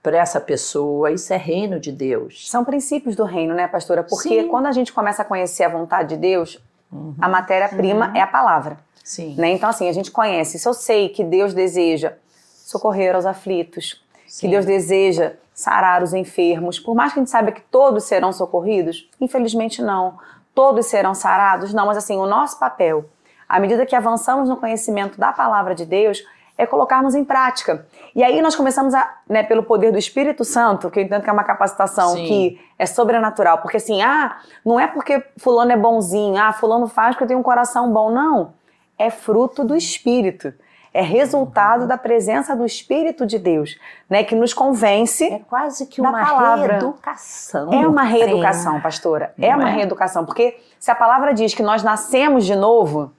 para 0.00 0.18
essa 0.18 0.40
pessoa. 0.40 1.10
Isso 1.10 1.32
é 1.32 1.36
reino 1.36 1.80
de 1.80 1.90
Deus. 1.90 2.48
São 2.48 2.64
princípios 2.64 3.16
do 3.16 3.24
reino, 3.24 3.54
né, 3.54 3.66
pastora? 3.66 4.04
Porque 4.04 4.42
Sim. 4.42 4.48
quando 4.48 4.66
a 4.66 4.72
gente 4.72 4.92
começa 4.92 5.22
a 5.22 5.24
conhecer 5.24 5.64
a 5.64 5.68
vontade 5.68 6.10
de 6.10 6.16
Deus, 6.16 6.62
uhum. 6.92 7.14
a 7.20 7.28
matéria-prima 7.28 8.08
uhum. 8.08 8.16
é 8.16 8.20
a 8.20 8.26
palavra. 8.26 8.78
Sim. 9.02 9.34
Né? 9.36 9.50
Então, 9.50 9.68
assim, 9.68 9.88
a 9.88 9.92
gente 9.92 10.12
conhece. 10.12 10.60
Se 10.60 10.68
eu 10.68 10.74
sei 10.74 11.08
que 11.08 11.24
Deus 11.24 11.52
deseja 11.52 12.14
socorrer 12.54 13.14
aos 13.14 13.26
aflitos, 13.26 14.00
Sim. 14.28 14.40
que 14.40 14.48
Deus 14.48 14.64
deseja 14.64 15.34
sarar 15.54 16.02
os 16.02 16.14
enfermos. 16.14 16.78
Por 16.78 16.94
mais 16.94 17.12
que 17.12 17.18
a 17.18 17.22
gente 17.22 17.30
saiba 17.30 17.52
que 17.52 17.60
todos 17.62 18.04
serão 18.04 18.32
socorridos, 18.32 19.08
infelizmente 19.20 19.82
não. 19.82 20.18
Todos 20.54 20.86
serão 20.86 21.14
sarados? 21.14 21.72
Não, 21.72 21.86
mas 21.86 21.96
assim, 21.96 22.16
o 22.16 22.26
nosso 22.26 22.58
papel, 22.58 23.04
à 23.48 23.58
medida 23.58 23.86
que 23.86 23.96
avançamos 23.96 24.48
no 24.48 24.56
conhecimento 24.56 25.18
da 25.18 25.32
palavra 25.32 25.74
de 25.74 25.84
Deus, 25.84 26.22
é 26.56 26.66
colocarmos 26.66 27.14
em 27.14 27.24
prática. 27.24 27.86
E 28.14 28.22
aí 28.22 28.40
nós 28.42 28.54
começamos 28.54 28.94
a, 28.94 29.18
né, 29.28 29.42
pelo 29.42 29.62
poder 29.62 29.90
do 29.90 29.98
Espírito 29.98 30.44
Santo, 30.44 30.90
que 30.90 30.98
eu 30.98 31.04
entendo 31.04 31.22
que 31.22 31.30
é 31.30 31.32
uma 31.32 31.44
capacitação 31.44 32.10
Sim. 32.10 32.26
que 32.26 32.60
é 32.78 32.86
sobrenatural, 32.86 33.58
porque 33.58 33.78
assim, 33.78 34.02
ah, 34.02 34.36
não 34.64 34.78
é 34.78 34.86
porque 34.86 35.24
fulano 35.38 35.72
é 35.72 35.76
bonzinho, 35.76 36.36
ah, 36.36 36.52
fulano 36.52 36.86
faz 36.86 37.14
porque 37.14 37.24
eu 37.24 37.28
tenho 37.28 37.40
um 37.40 37.42
coração 37.42 37.92
bom, 37.92 38.10
não. 38.10 38.52
É 38.98 39.10
fruto 39.10 39.64
do 39.64 39.74
Espírito 39.74 40.52
é 40.94 41.00
resultado 41.00 41.86
da 41.86 41.96
presença 41.96 42.54
do 42.54 42.66
Espírito 42.66 43.24
de 43.24 43.38
Deus, 43.38 43.78
né, 44.08 44.22
que 44.22 44.34
nos 44.34 44.52
convence. 44.52 45.24
É 45.24 45.38
quase 45.38 45.86
que 45.86 46.00
uma 46.00 46.12
palavra. 46.12 46.74
reeducação. 46.74 47.72
É 47.72 47.86
uma 47.86 48.02
reeducação, 48.02 48.80
pastora. 48.80 49.32
é 49.40 49.54
uma 49.54 49.70
é? 49.70 49.74
reeducação, 49.74 50.24
porque 50.26 50.60
se 50.78 50.90
a 50.90 50.94
palavra 50.94 51.32
diz 51.32 51.54
que 51.54 51.62
nós 51.62 51.82
nascemos 51.82 52.44
de 52.44 52.54
novo, 52.54 53.12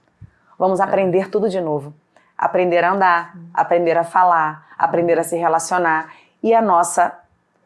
vamos 0.58 0.80
aprender 0.80 1.28
tudo 1.30 1.48
de 1.48 1.60
novo. 1.60 1.92
Aprender 2.38 2.84
a 2.84 2.92
andar, 2.92 3.36
aprender 3.52 3.96
a 3.96 4.04
falar, 4.04 4.66
aprender 4.78 5.18
a 5.18 5.22
se 5.22 5.36
relacionar. 5.36 6.12
E 6.42 6.52
a 6.52 6.60
nossa 6.60 7.16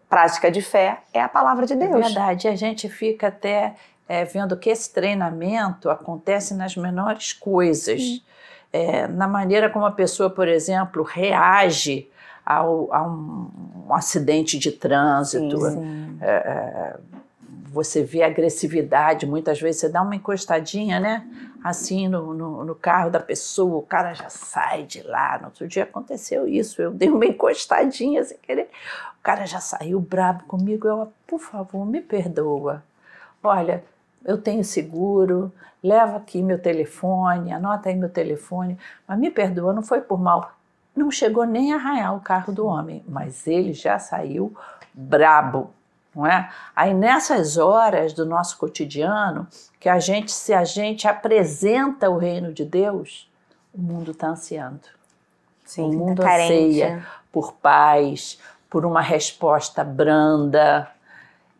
prática 0.08 0.50
de 0.50 0.62
fé 0.62 1.00
é 1.12 1.20
a 1.20 1.28
palavra 1.28 1.66
de 1.66 1.74
Deus. 1.74 1.94
É 1.94 2.00
verdade, 2.00 2.48
a 2.48 2.56
gente 2.56 2.88
fica 2.88 3.28
até 3.28 3.74
é, 4.08 4.24
vendo 4.24 4.56
que 4.56 4.70
esse 4.70 4.92
treinamento 4.92 5.90
acontece 5.90 6.54
nas 6.54 6.76
menores 6.76 7.32
coisas. 7.32 8.22
É, 8.72 9.06
na 9.06 9.26
maneira 9.26 9.70
como 9.70 9.86
a 9.86 9.92
pessoa, 9.92 10.28
por 10.28 10.48
exemplo, 10.48 11.02
reage 11.02 12.08
ao, 12.44 12.92
a 12.92 13.02
um, 13.06 13.50
um 13.86 13.94
acidente 13.94 14.58
de 14.58 14.72
trânsito. 14.72 15.60
Sim, 15.60 15.70
sim. 15.70 16.18
É, 16.20 16.30
é, 16.30 16.96
você 17.70 18.02
vê 18.02 18.22
agressividade, 18.22 19.26
muitas 19.26 19.60
vezes 19.60 19.80
você 19.80 19.88
dá 19.88 20.02
uma 20.02 20.16
encostadinha, 20.16 20.98
né? 20.98 21.26
Assim 21.62 22.08
no, 22.08 22.32
no, 22.32 22.64
no, 22.64 22.74
carro 22.74 23.10
da 23.10 23.20
pessoa, 23.20 23.78
o 23.78 23.82
cara 23.82 24.14
já 24.14 24.28
sai 24.30 24.84
de 24.84 25.02
lá. 25.02 25.38
No 25.38 25.46
outro 25.46 25.68
dia 25.68 25.82
aconteceu 25.82 26.48
isso, 26.48 26.80
eu 26.80 26.90
dei 26.90 27.10
uma 27.10 27.26
encostadinha 27.26 28.24
sem 28.24 28.38
querer. 28.38 28.70
O 29.20 29.22
cara 29.22 29.44
já 29.44 29.60
saiu 29.60 30.00
brabo 30.00 30.44
comigo. 30.44 30.88
Eu, 30.88 31.12
por 31.26 31.40
favor, 31.40 31.84
me 31.84 32.00
perdoa. 32.00 32.82
Olha, 33.42 33.84
eu 34.24 34.38
tenho 34.38 34.64
seguro, 34.64 35.52
leva 35.82 36.16
aqui 36.16 36.42
meu 36.42 36.58
telefone, 36.58 37.52
anota 37.52 37.88
aí 37.88 37.96
meu 37.96 38.08
telefone, 38.08 38.78
mas 39.06 39.18
me 39.18 39.30
perdoa, 39.30 39.72
não 39.72 39.82
foi 39.82 40.00
por 40.00 40.18
mal. 40.18 40.52
Não 40.94 41.10
chegou 41.10 41.44
nem 41.44 41.72
a 41.72 41.76
arranhar 41.76 42.16
o 42.16 42.20
carro 42.20 42.52
do 42.52 42.66
homem, 42.66 43.04
mas 43.06 43.46
ele 43.46 43.72
já 43.72 43.98
saiu 43.98 44.54
brabo, 44.92 45.70
não 46.14 46.26
é? 46.26 46.50
Aí 46.74 46.92
nessas 46.92 47.56
horas 47.56 48.12
do 48.12 48.26
nosso 48.26 48.58
cotidiano, 48.58 49.46
que 49.78 49.88
a 49.88 50.00
gente, 50.00 50.32
se 50.32 50.52
a 50.52 50.64
gente 50.64 51.06
apresenta 51.06 52.10
o 52.10 52.18
reino 52.18 52.52
de 52.52 52.64
Deus, 52.64 53.30
o 53.72 53.80
mundo 53.80 54.10
está 54.10 54.28
ansiando. 54.28 54.80
Sim, 55.64 55.82
o 55.82 55.92
mundo 55.92 56.22
tá 56.22 56.34
anseia 56.34 57.06
por 57.30 57.52
paz, 57.52 58.40
por 58.68 58.84
uma 58.84 59.00
resposta 59.00 59.84
branda. 59.84 60.88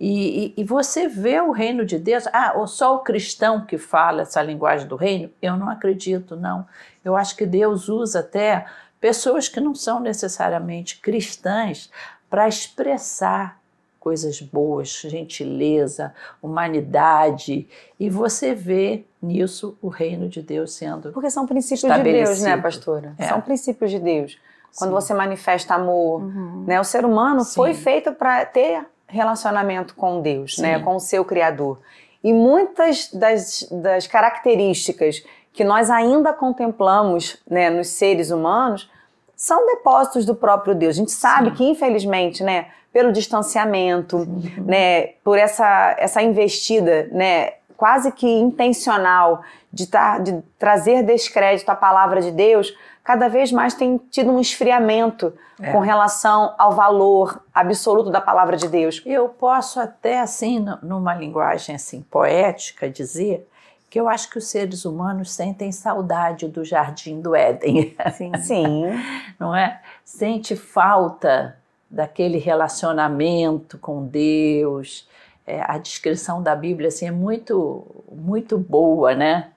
E, 0.01 0.55
e, 0.57 0.61
e, 0.61 0.65
você 0.65 1.09
vê 1.09 1.41
o 1.41 1.51
reino 1.51 1.85
de 1.85 1.99
Deus. 1.99 2.27
Ah, 2.33 2.53
ou 2.57 2.69
só 2.69 2.95
o 2.95 3.01
cristão 3.01 3.65
que 3.65 3.77
fala 3.77 4.23
essa 4.23 4.41
linguagem 4.41 4.87
do 4.87 4.95
reino? 4.95 5.31
Eu 5.43 5.57
não 5.57 5.69
acredito, 5.69 6.37
não. 6.37 6.67
Eu 7.05 7.17
acho 7.17 7.37
que 7.37 7.45
Deus 7.45 7.89
usa 7.89 8.21
até 8.21 8.67
pessoas 9.01 9.49
que 9.49 9.61
não 9.61 9.75
são 9.75 9.99
necessariamente 9.99 11.01
cristãs 11.01 11.91
para 12.31 12.47
expressar 12.47 13.59
coisas 13.99 14.41
boas, 14.41 15.01
gentileza, 15.03 16.15
humanidade, 16.41 17.69
e 17.99 18.09
você 18.09 18.55
vê 18.55 19.05
nisso 19.21 19.77
o 19.83 19.89
reino 19.89 20.29
de 20.29 20.41
Deus 20.41 20.73
sendo 20.73 21.13
Porque 21.13 21.31
são 21.31 21.47
princípios 21.47 21.93
de 21.93 22.03
Deus, 22.03 22.41
né, 22.41 22.57
pastora? 22.57 23.15
É. 23.19 23.29
São 23.29 23.41
princípios 23.41 23.91
de 23.91 23.99
Deus. 23.99 24.39
Quando 24.77 24.91
Sim. 24.91 24.95
você 24.95 25.15
manifesta 25.15 25.75
amor, 25.75 26.23
uhum. 26.23 26.65
né? 26.67 26.81
O 26.81 26.85
ser 26.85 27.05
humano 27.05 27.41
Sim. 27.41 27.55
foi 27.55 27.75
feito 27.75 28.13
para 28.13 28.47
ter 28.47 28.87
relacionamento 29.09 29.95
com 29.95 30.21
Deus, 30.21 30.59
né? 30.59 30.75
Sim. 30.75 30.79
né, 30.79 30.85
com 30.85 30.97
o 30.97 31.01
seu 31.01 31.25
Criador. 31.25 31.81
E 32.23 32.33
muitas 32.33 33.11
das, 33.13 33.67
das 33.71 34.07
características 34.07 35.25
que 35.53 35.65
nós 35.65 35.91
ainda 35.91 36.33
contemplamos 36.33 37.43
né, 37.49 37.71
nos 37.71 37.89
seres 37.89 38.31
humanos 38.31 38.91
são 39.35 39.67
depósitos 39.67 40.25
do 40.25 40.35
próprio 40.35 40.75
Deus. 40.75 40.97
A 40.97 40.99
gente 40.99 41.13
sabe 41.13 41.51
Sim. 41.51 41.57
que, 41.57 41.65
infelizmente, 41.65 42.43
né, 42.43 42.67
pelo 42.93 43.13
distanciamento, 43.13 44.25
Sim. 44.25 44.61
né, 44.61 45.07
por 45.25 45.39
essa, 45.39 45.95
essa 45.99 46.23
investida 46.23 47.09
né, 47.13 47.53
quase 47.77 48.11
que 48.13 48.29
intencional 48.29 49.43
de, 49.73 49.87
tar, 49.87 50.21
de 50.21 50.43
trazer 50.59 51.05
descrédito 51.05 51.71
à 51.71 51.77
palavra 51.77 52.21
de 52.21 52.33
Deus, 52.33 52.75
cada 53.09 53.27
vez 53.27 53.51
mais 53.51 53.73
tem 53.73 53.97
tido 54.11 54.31
um 54.31 54.39
esfriamento 54.39 55.33
é. 55.59 55.73
com 55.73 55.79
relação 55.79 56.55
ao 56.59 56.73
valor 56.73 57.43
absoluto 57.55 58.11
da 58.11 58.21
palavra 58.21 58.55
de 58.55 58.69
Deus. 58.69 59.01
Eu 59.07 59.31
posso 59.31 59.81
até, 59.81 60.21
assim, 60.21 60.63
numa 60.83 61.15
linguagem 61.15 61.75
assim 61.75 62.03
poética, 62.03 62.91
dizer 62.91 63.49
que 63.89 63.99
eu 63.99 64.11
acho 64.11 64.29
que 64.29 64.37
os 64.37 64.47
seres 64.49 64.85
humanos 64.85 65.31
sentem 65.31 65.73
saudade 65.73 66.49
do 66.49 66.63
jardim 66.63 67.19
do 67.19 67.35
Éden. 67.35 67.97
Sim. 68.13 68.33
Sim. 68.43 68.83
Não 69.41 69.57
é? 69.57 69.81
Sente 70.05 70.55
falta 70.55 71.57
daquele 71.89 72.37
relacionamento 72.37 73.79
com 73.79 74.05
Deus. 74.05 75.09
É, 75.47 75.63
a 75.63 75.79
descrição 75.79 76.43
da 76.43 76.55
Bíblia 76.55 76.89
assim, 76.89 77.07
é 77.07 77.11
muito, 77.11 77.87
muito 78.13 78.59
boa, 78.59 79.15
né? 79.15 79.49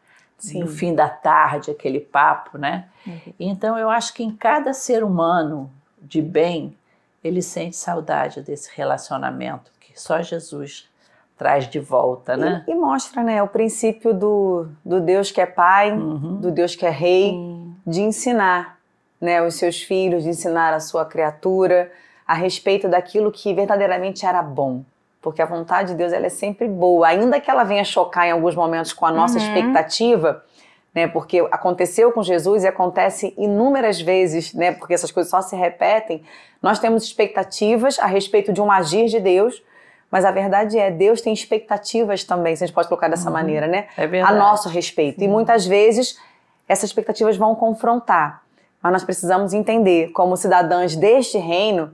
Sim. 0.42 0.60
No 0.62 0.68
fim 0.68 0.96
da 0.96 1.08
tarde, 1.08 1.70
aquele 1.70 2.00
papo, 2.00 2.58
né? 2.58 2.86
Uhum. 3.06 3.34
Então 3.40 3.78
eu 3.78 3.90
acho 3.90 4.14
que 4.14 4.24
em 4.24 4.32
cada 4.32 4.74
ser 4.74 5.04
humano 5.04 5.72
de 6.02 6.22
bem, 6.22 6.76
ele 7.24 7.42
sente 7.42 7.76
saudade 7.76 8.42
desse 8.42 8.72
relacionamento 8.76 9.72
que 9.80 10.00
só 10.00 10.22
Jesus 10.22 10.90
traz 11.38 11.68
de 11.68 11.80
volta, 11.80 12.36
né? 12.38 12.64
E, 12.68 12.72
e 12.72 12.76
mostra, 12.76 13.24
né, 13.24 13.42
o 13.42 13.48
princípio 13.48 14.14
do, 14.14 14.68
do 14.86 15.02
Deus 15.02 15.32
que 15.32 15.42
é 15.42 15.46
pai, 15.46 15.92
uhum. 15.92 16.38
do 16.38 16.52
Deus 16.52 16.76
que 16.76 16.86
é 16.86 16.90
rei, 16.90 17.34
de 17.86 18.02
ensinar, 18.02 18.80
né, 19.20 19.42
os 19.42 19.56
seus 19.56 19.82
filhos, 19.82 20.24
de 20.24 20.30
ensinar 20.30 20.74
a 20.74 20.80
sua 20.80 21.06
criatura 21.06 21.92
a 22.28 22.34
respeito 22.34 22.88
daquilo 22.88 23.32
que 23.32 23.54
verdadeiramente 23.54 24.26
era 24.26 24.42
bom. 24.42 24.84
Porque 25.22 25.42
a 25.42 25.46
vontade 25.46 25.90
de 25.90 25.96
Deus 25.96 26.12
ela 26.12 26.26
é 26.26 26.30
sempre 26.30 26.68
boa, 26.68 27.08
ainda 27.08 27.40
que 27.40 27.50
ela 27.50 27.64
venha 27.64 27.84
chocar 27.84 28.28
em 28.28 28.32
alguns 28.32 28.56
momentos 28.56 28.92
com 28.92 29.06
a 29.06 29.12
nossa 29.12 29.38
uhum. 29.38 29.46
expectativa, 29.46 30.44
né? 30.94 31.08
Porque 31.08 31.40
aconteceu 31.52 32.12
com 32.12 32.24
Jesus 32.24 32.64
e 32.64 32.68
acontece 32.68 33.34
inúmeras 33.38 34.02
vezes, 34.02 34.54
né? 34.54 34.72
Porque 34.72 34.94
essas 34.94 35.12
coisas 35.12 35.30
só 35.30 35.42
se 35.42 35.56
repetem. 35.56 36.24
Nós 36.62 36.80
temos 36.80 37.04
expectativas 37.04 38.00
a 38.00 38.08
respeito 38.08 38.52
de 38.52 38.62
um 38.62 38.72
agir 38.72 39.06
de 39.08 39.20
Deus, 39.20 39.64
mas 40.10 40.26
a 40.26 40.32
verdade 40.32 40.78
é, 40.78 40.90
Deus 40.90 41.22
tem 41.22 41.32
expectativas 41.32 42.24
também, 42.24 42.56
se 42.56 42.64
a 42.64 42.68
gente 42.68 42.74
pode 42.74 42.88
colocar 42.88 43.08
dessa 43.08 43.28
uhum. 43.28 43.34
maneira, 43.34 43.68
né? 43.68 43.88
É 43.96 44.08
verdade. 44.08 44.34
A 44.34 44.36
nosso 44.36 44.70
respeito. 44.70 45.24
E 45.24 45.28
muitas 45.28 45.66
vezes 45.66 46.20
essas 46.68 46.90
expectativas 46.90 47.38
vão 47.38 47.54
confrontar. 47.54 48.42
Mas 48.82 48.92
nós 48.92 49.04
precisamos 49.04 49.54
entender, 49.54 50.10
como 50.12 50.36
cidadãs 50.36 50.96
deste 50.96 51.38
reino, 51.38 51.92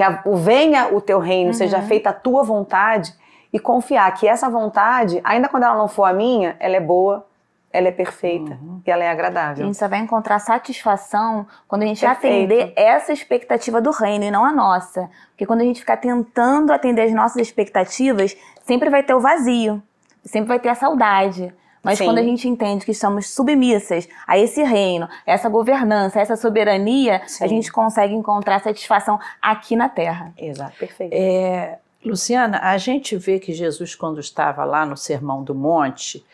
que 0.00 0.04
a, 0.04 0.22
o 0.24 0.34
venha 0.34 0.88
o 0.94 0.98
teu 0.98 1.18
reino, 1.18 1.48
uhum. 1.48 1.52
seja 1.52 1.82
feita 1.82 2.08
a 2.08 2.12
tua 2.14 2.42
vontade, 2.42 3.12
e 3.52 3.58
confiar 3.58 4.10
que 4.14 4.26
essa 4.26 4.48
vontade, 4.48 5.20
ainda 5.22 5.46
quando 5.46 5.64
ela 5.64 5.76
não 5.76 5.88
for 5.88 6.04
a 6.04 6.12
minha, 6.14 6.56
ela 6.58 6.74
é 6.74 6.80
boa, 6.80 7.26
ela 7.70 7.88
é 7.88 7.90
perfeita 7.90 8.58
uhum. 8.62 8.80
e 8.86 8.90
ela 8.90 9.04
é 9.04 9.10
agradável. 9.10 9.62
A 9.62 9.66
gente 9.66 9.76
só 9.76 9.88
vai 9.88 9.98
encontrar 9.98 10.38
satisfação 10.38 11.46
quando 11.68 11.82
a 11.82 11.86
gente 11.86 12.00
Perfeito. 12.00 12.46
atender 12.46 12.72
essa 12.76 13.12
expectativa 13.12 13.78
do 13.78 13.90
reino 13.90 14.24
e 14.24 14.30
não 14.30 14.42
a 14.42 14.50
nossa. 14.50 15.10
Porque 15.32 15.44
quando 15.44 15.60
a 15.60 15.64
gente 15.64 15.80
ficar 15.80 15.98
tentando 15.98 16.72
atender 16.72 17.02
as 17.02 17.12
nossas 17.12 17.42
expectativas, 17.42 18.34
sempre 18.62 18.88
vai 18.88 19.02
ter 19.02 19.12
o 19.12 19.20
vazio, 19.20 19.82
sempre 20.24 20.48
vai 20.48 20.58
ter 20.58 20.70
a 20.70 20.74
saudade. 20.74 21.52
Mas 21.82 21.98
Sim. 21.98 22.04
quando 22.04 22.18
a 22.18 22.22
gente 22.22 22.46
entende 22.46 22.84
que 22.84 22.90
estamos 22.90 23.30
submissas 23.30 24.08
a 24.26 24.38
esse 24.38 24.62
reino, 24.62 25.08
a 25.26 25.32
essa 25.32 25.48
governança, 25.48 26.18
a 26.18 26.22
essa 26.22 26.36
soberania, 26.36 27.22
Sim. 27.26 27.44
a 27.44 27.46
gente 27.46 27.72
consegue 27.72 28.14
encontrar 28.14 28.60
satisfação 28.60 29.18
aqui 29.40 29.74
na 29.74 29.88
terra. 29.88 30.32
Exato, 30.36 30.76
perfeito. 30.76 31.12
É, 31.14 31.78
Luciana, 32.04 32.60
a 32.62 32.76
gente 32.76 33.16
vê 33.16 33.38
que 33.38 33.52
Jesus, 33.52 33.94
quando 33.94 34.20
estava 34.20 34.64
lá 34.64 34.84
no 34.84 34.96
Sermão 34.96 35.42
do 35.42 35.54
Monte, 35.54 36.24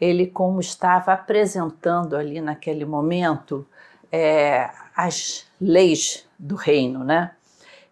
ele 0.00 0.26
como 0.26 0.60
estava 0.60 1.12
apresentando 1.12 2.16
ali 2.16 2.40
naquele 2.40 2.84
momento 2.84 3.66
é, 4.10 4.70
as 4.96 5.46
leis 5.60 6.28
do 6.38 6.54
reino, 6.54 7.04
né? 7.04 7.32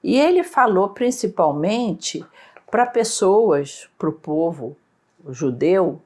E 0.03 0.19
ele 0.19 0.43
falou 0.43 0.89
principalmente 0.89 2.25
para 2.71 2.87
pessoas, 2.87 3.89
para 3.99 4.09
o 4.09 4.13
povo 4.13 4.77
judeu, 5.29 6.01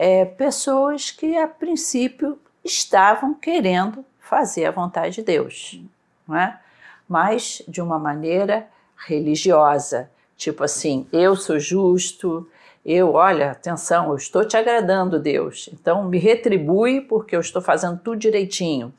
é, 0.00 0.24
pessoas 0.24 1.10
que 1.10 1.36
a 1.36 1.48
princípio 1.48 2.38
estavam 2.64 3.34
querendo 3.34 4.04
fazer 4.20 4.64
a 4.64 4.70
vontade 4.70 5.16
de 5.16 5.22
Deus, 5.22 5.82
não 6.26 6.36
é? 6.36 6.60
mas 7.08 7.62
de 7.66 7.82
uma 7.82 7.98
maneira 7.98 8.68
religiosa, 8.96 10.08
tipo 10.36 10.62
assim, 10.62 11.04
eu 11.12 11.34
sou 11.34 11.58
justo, 11.58 12.48
eu, 12.86 13.14
olha, 13.14 13.50
atenção, 13.50 14.10
eu 14.10 14.16
estou 14.16 14.44
te 14.44 14.56
agradando, 14.56 15.18
Deus. 15.18 15.68
Então 15.72 16.04
me 16.04 16.18
retribui 16.18 17.00
porque 17.00 17.34
eu 17.34 17.40
estou 17.40 17.60
fazendo 17.60 17.98
tudo 17.98 18.18
direitinho. 18.18 18.94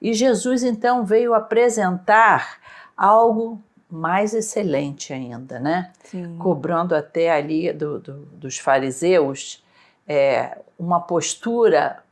E 0.00 0.14
Jesus 0.14 0.62
então 0.62 1.04
veio 1.04 1.34
apresentar 1.34 2.60
algo 2.96 3.60
mais 3.90 4.32
excelente 4.32 5.12
ainda, 5.12 5.58
né? 5.58 5.90
Sim. 6.04 6.36
Cobrando 6.38 6.94
até 6.94 7.30
ali 7.30 7.72
do, 7.72 7.98
do, 7.98 8.12
dos 8.32 8.58
fariseus 8.58 9.64
é, 10.06 10.58
uma 10.78 11.00
postura 11.00 12.02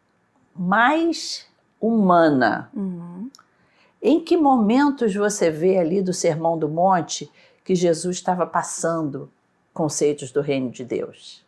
mais 0.54 1.46
humana. 1.80 2.70
Uhum. 2.74 3.30
Em 4.02 4.20
que 4.20 4.36
momentos 4.36 5.14
você 5.14 5.50
vê 5.50 5.78
ali 5.78 6.02
do 6.02 6.12
Sermão 6.12 6.58
do 6.58 6.68
Monte 6.68 7.30
que 7.64 7.74
Jesus 7.74 8.16
estava 8.16 8.46
passando 8.46 9.30
conceitos 9.72 10.30
do 10.30 10.40
reino 10.40 10.70
de 10.70 10.84
Deus? 10.84 11.44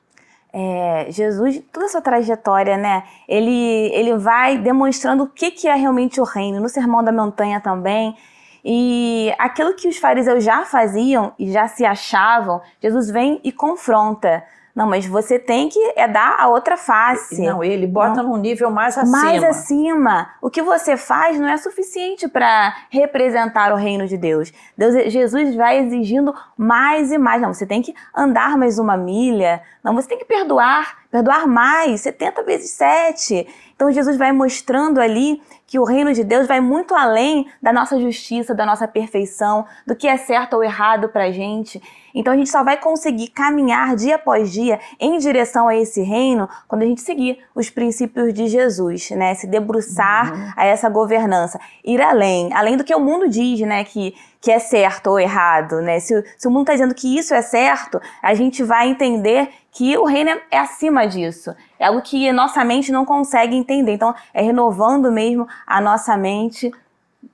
É, 0.53 1.07
Jesus, 1.11 1.62
toda 1.71 1.87
a 1.87 1.88
sua 1.91 2.00
trajetória, 2.00 2.79
né? 2.79 3.05
Ele, 3.29 3.91
ele 3.93 4.17
vai 4.17 4.57
demonstrando 4.57 5.25
o 5.25 5.29
que, 5.29 5.50
que 5.50 5.69
é 5.69 5.75
realmente 5.75 6.19
o 6.19 6.25
reino. 6.25 6.61
No 6.61 6.69
Sermão 6.69 7.05
da 7.05 7.12
Montanha 7.12 7.61
também. 7.61 8.17
E 8.65 9.33
aquilo 9.38 9.75
que 9.75 9.87
os 9.87 9.99
fariseus 9.99 10.43
já 10.43 10.65
faziam 10.65 11.33
e 11.38 11.53
já 11.53 11.69
se 11.69 11.85
achavam, 11.85 12.61
Jesus 12.81 13.11
vem 13.11 13.38
e 13.45 13.53
confronta. 13.53 14.43
Não, 14.76 14.87
mas 14.87 15.06
você 15.06 15.38
tem 15.38 15.71
que 15.71 15.80
é 15.97 16.06
dar 16.06 16.37
a 16.38 16.49
outra 16.49 16.76
face. 16.76 17.40
Não, 17.40 17.64
ele 17.64 17.87
bota 17.87 18.23
não. 18.23 18.33
num 18.33 18.37
nível 18.37 18.71
mais 18.71 18.99
acima. 18.99 19.23
Mais 19.23 19.42
acima. 19.42 20.28
O 20.42 20.50
que 20.50 20.61
você 20.61 20.99
faz 20.99 21.40
não 21.40 21.49
é 21.49 21.56
suficiente 21.56 22.28
para 22.28 22.76
representar 22.90 23.73
o 23.73 23.76
reino 23.76 24.06
de 24.06 24.18
Deus. 24.18 24.52
Deus. 24.76 25.11
Jesus 25.11 25.54
vai 25.54 25.78
exigindo 25.78 26.35
mais 26.59 27.11
e 27.11 27.16
mais. 27.16 27.40
Não, 27.40 27.54
você 27.54 27.64
tem 27.64 27.80
que 27.80 27.95
andar 28.14 28.59
mais 28.59 28.78
uma 28.78 28.99
milha. 28.99 29.62
Não, 29.83 29.95
você 29.95 30.09
tem 30.09 30.18
que 30.18 30.26
perdoar, 30.26 30.99
perdoar 31.16 31.46
mais, 31.46 32.02
70 32.02 32.42
vezes 32.42 32.70
7. 32.73 33.46
Então 33.75 33.90
Jesus 33.90 34.16
vai 34.16 34.32
mostrando 34.32 35.00
ali 35.00 35.40
que 35.66 35.78
o 35.78 35.85
reino 35.85 36.12
de 36.12 36.23
Deus 36.23 36.46
vai 36.46 36.61
muito 36.61 36.94
além 36.94 37.46
da 37.61 37.73
nossa 37.73 37.99
justiça, 37.99 38.54
da 38.54 38.64
nossa 38.64 38.87
perfeição, 38.87 39.64
do 39.87 39.96
que 39.96 40.06
é 40.06 40.16
certo 40.16 40.54
ou 40.54 40.64
errado 40.64 41.08
para 41.08 41.25
a 41.25 41.32
gente. 41.32 41.82
Então 42.14 42.32
a 42.32 42.37
gente 42.37 42.50
só 42.50 42.62
vai 42.62 42.76
conseguir 42.76 43.28
caminhar 43.28 43.96
dia 43.96 44.16
após 44.16 44.52
dia 44.52 44.78
em 45.00 45.18
direção 45.18 45.68
a 45.68 45.76
esse 45.76 46.02
reino 46.02 46.49
quando 46.68 46.82
a 46.82 46.87
gente 46.87 47.00
seguir 47.00 47.38
os 47.54 47.68
princípios 47.68 48.32
de 48.32 48.46
Jesus, 48.46 49.11
né? 49.11 49.35
Se 49.35 49.46
debruçar 49.46 50.32
uhum. 50.32 50.52
a 50.56 50.64
essa 50.64 50.88
governança, 50.88 51.58
ir 51.85 52.00
além, 52.00 52.52
além 52.54 52.76
do 52.76 52.85
que 52.85 52.94
o 52.94 53.00
mundo 53.00 53.28
diz, 53.28 53.61
né? 53.61 53.85
Que 53.85 54.14
que 54.47 54.53
é 54.53 54.61
certo 54.61 55.09
ou 55.09 55.19
errado, 55.19 55.81
né? 55.81 55.99
Se, 55.99 56.25
se 56.38 56.47
o 56.47 56.50
mundo 56.53 56.61
está 56.61 56.75
dizendo 56.75 56.95
que 56.95 57.19
isso 57.19 57.35
é 57.35 57.43
certo, 57.43 58.00
a 58.23 58.33
gente 58.33 58.62
vai 58.62 58.88
entender 58.88 59.49
que 59.73 59.99
o 59.99 60.05
reino 60.05 60.31
é, 60.31 60.41
é 60.53 60.59
acima 60.61 61.05
disso. 61.05 61.53
É 61.81 61.87
algo 61.87 62.00
que 62.00 62.29
a 62.29 62.33
nossa 62.33 62.65
mente 62.65 62.93
não 62.93 63.05
consegue 63.05 63.57
entender. 63.57 63.95
Então, 63.95 64.15
é 64.33 64.43
renovando 64.43 65.11
mesmo 65.11 65.49
a 65.67 65.81
nossa 65.81 66.17
mente 66.17 66.73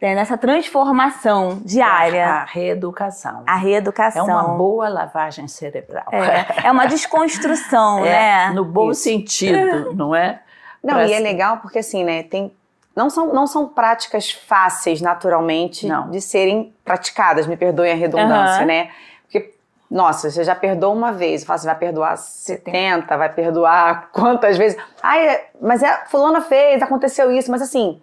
né, 0.00 0.14
nessa 0.14 0.38
transformação 0.38 1.60
diária. 1.62 2.26
A 2.26 2.44
reeducação. 2.44 3.42
A 3.46 3.56
reeducação. 3.56 4.26
É 4.26 4.32
uma 4.32 4.56
boa 4.56 4.88
lavagem 4.88 5.46
cerebral. 5.48 6.06
É, 6.10 6.46
é 6.64 6.72
uma 6.72 6.86
desconstrução, 6.86 7.98
é, 8.06 8.48
né? 8.48 8.50
No 8.54 8.64
bom 8.64 8.90
Isso. 8.90 9.02
sentido, 9.02 9.92
não 9.92 10.16
é? 10.16 10.40
Não, 10.82 10.94
pra 10.94 11.06
e 11.06 11.12
é 11.12 11.18
legal 11.18 11.58
porque 11.58 11.80
assim, 11.80 12.04
né, 12.04 12.22
tem 12.22 12.50
não 12.94 13.08
são, 13.08 13.32
não 13.32 13.46
são 13.46 13.68
práticas 13.68 14.30
fáceis 14.30 15.00
naturalmente 15.00 15.86
não. 15.86 16.10
de 16.10 16.20
serem 16.20 16.74
praticadas, 16.84 17.46
me 17.46 17.56
perdoem 17.56 17.92
a 17.92 17.94
redundância, 17.94 18.60
uhum. 18.60 18.66
né? 18.66 18.90
Porque, 19.22 19.54
nossa, 19.90 20.30
você 20.30 20.44
já 20.44 20.54
perdoou 20.54 20.94
uma 20.94 21.12
vez, 21.12 21.44
você 21.44 21.66
vai 21.66 21.76
perdoar 21.76 22.16
70, 22.16 23.16
vai 23.16 23.32
perdoar 23.32 24.10
quantas 24.12 24.58
vezes? 24.58 24.78
Ai, 25.02 25.40
mas 25.60 25.82
é, 25.82 26.04
fulana 26.06 26.40
fez, 26.40 26.82
aconteceu 26.82 27.32
isso, 27.32 27.50
mas 27.50 27.62
assim, 27.62 28.00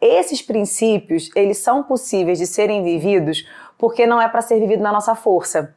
esses 0.00 0.40
princípios, 0.40 1.30
eles 1.36 1.58
são 1.58 1.82
possíveis 1.82 2.38
de 2.38 2.46
serem 2.46 2.82
vividos 2.82 3.46
porque 3.76 4.06
não 4.06 4.20
é 4.20 4.28
para 4.28 4.42
ser 4.42 4.58
vivido 4.58 4.82
na 4.82 4.92
nossa 4.92 5.14
força. 5.14 5.74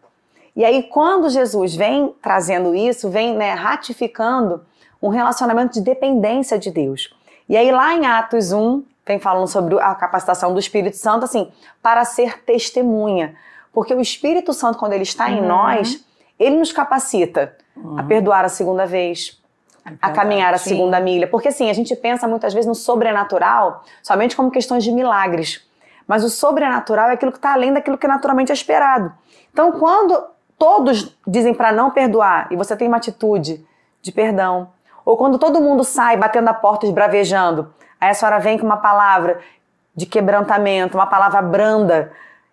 E 0.55 0.63
aí, 0.63 0.83
quando 0.83 1.29
Jesus 1.29 1.75
vem 1.75 2.13
trazendo 2.21 2.75
isso, 2.75 3.09
vem 3.09 3.35
né, 3.35 3.53
ratificando 3.53 4.63
um 5.01 5.09
relacionamento 5.09 5.73
de 5.73 5.81
dependência 5.81 6.59
de 6.59 6.69
Deus. 6.69 7.13
E 7.47 7.57
aí, 7.57 7.71
lá 7.71 7.93
em 7.93 8.05
Atos 8.05 8.51
1, 8.51 8.83
vem 9.05 9.19
falando 9.19 9.47
sobre 9.47 9.79
a 9.79 9.93
capacitação 9.95 10.53
do 10.53 10.59
Espírito 10.59 10.97
Santo, 10.97 11.25
assim, 11.25 11.51
para 11.81 12.05
ser 12.05 12.43
testemunha. 12.43 13.35
Porque 13.73 13.93
o 13.93 13.99
Espírito 13.99 14.53
Santo, 14.53 14.77
quando 14.77 14.93
ele 14.93 15.03
está 15.03 15.27
uhum. 15.27 15.37
em 15.37 15.41
nós, 15.41 16.05
ele 16.39 16.57
nos 16.57 16.71
capacita 16.71 17.55
uhum. 17.75 17.99
a 17.99 18.03
perdoar 18.03 18.45
a 18.45 18.49
segunda 18.49 18.85
vez, 18.85 19.41
é 19.85 19.91
a 20.01 20.11
caminhar 20.11 20.53
a 20.53 20.57
sim. 20.57 20.69
segunda 20.69 20.99
milha. 20.99 21.27
Porque 21.27 21.49
assim, 21.49 21.69
a 21.69 21.73
gente 21.73 21.95
pensa 21.95 22.27
muitas 22.27 22.53
vezes 22.53 22.67
no 22.67 22.75
sobrenatural 22.75 23.83
somente 24.01 24.35
como 24.35 24.51
questões 24.51 24.83
de 24.83 24.91
milagres. 24.91 25.65
Mas 26.07 26.23
o 26.23 26.29
sobrenatural 26.29 27.09
é 27.09 27.13
aquilo 27.13 27.31
que 27.31 27.37
está 27.37 27.53
além 27.53 27.73
daquilo 27.73 27.97
que 27.97 28.07
naturalmente 28.07 28.51
é 28.51 28.53
esperado. 28.53 29.11
Então, 29.51 29.71
quando 29.73 30.21
todos 30.57 31.17
dizem 31.25 31.53
para 31.53 31.71
não 31.71 31.91
perdoar 31.91 32.47
e 32.51 32.55
você 32.55 32.75
tem 32.75 32.87
uma 32.87 32.97
atitude 32.97 33.65
de 34.01 34.11
perdão, 34.11 34.69
ou 35.05 35.17
quando 35.17 35.37
todo 35.37 35.61
mundo 35.61 35.83
sai 35.83 36.17
batendo 36.17 36.47
a 36.47 36.53
porta 36.53 36.85
esbravejando, 36.85 37.73
aí 37.99 38.09
a 38.09 38.13
senhora 38.13 38.39
vem 38.39 38.57
com 38.57 38.65
uma 38.65 38.77
palavra 38.77 39.39
de 39.95 40.05
quebrantamento, 40.05 40.97
uma 40.97 41.07
palavra 41.07 41.41
branda, 41.41 42.11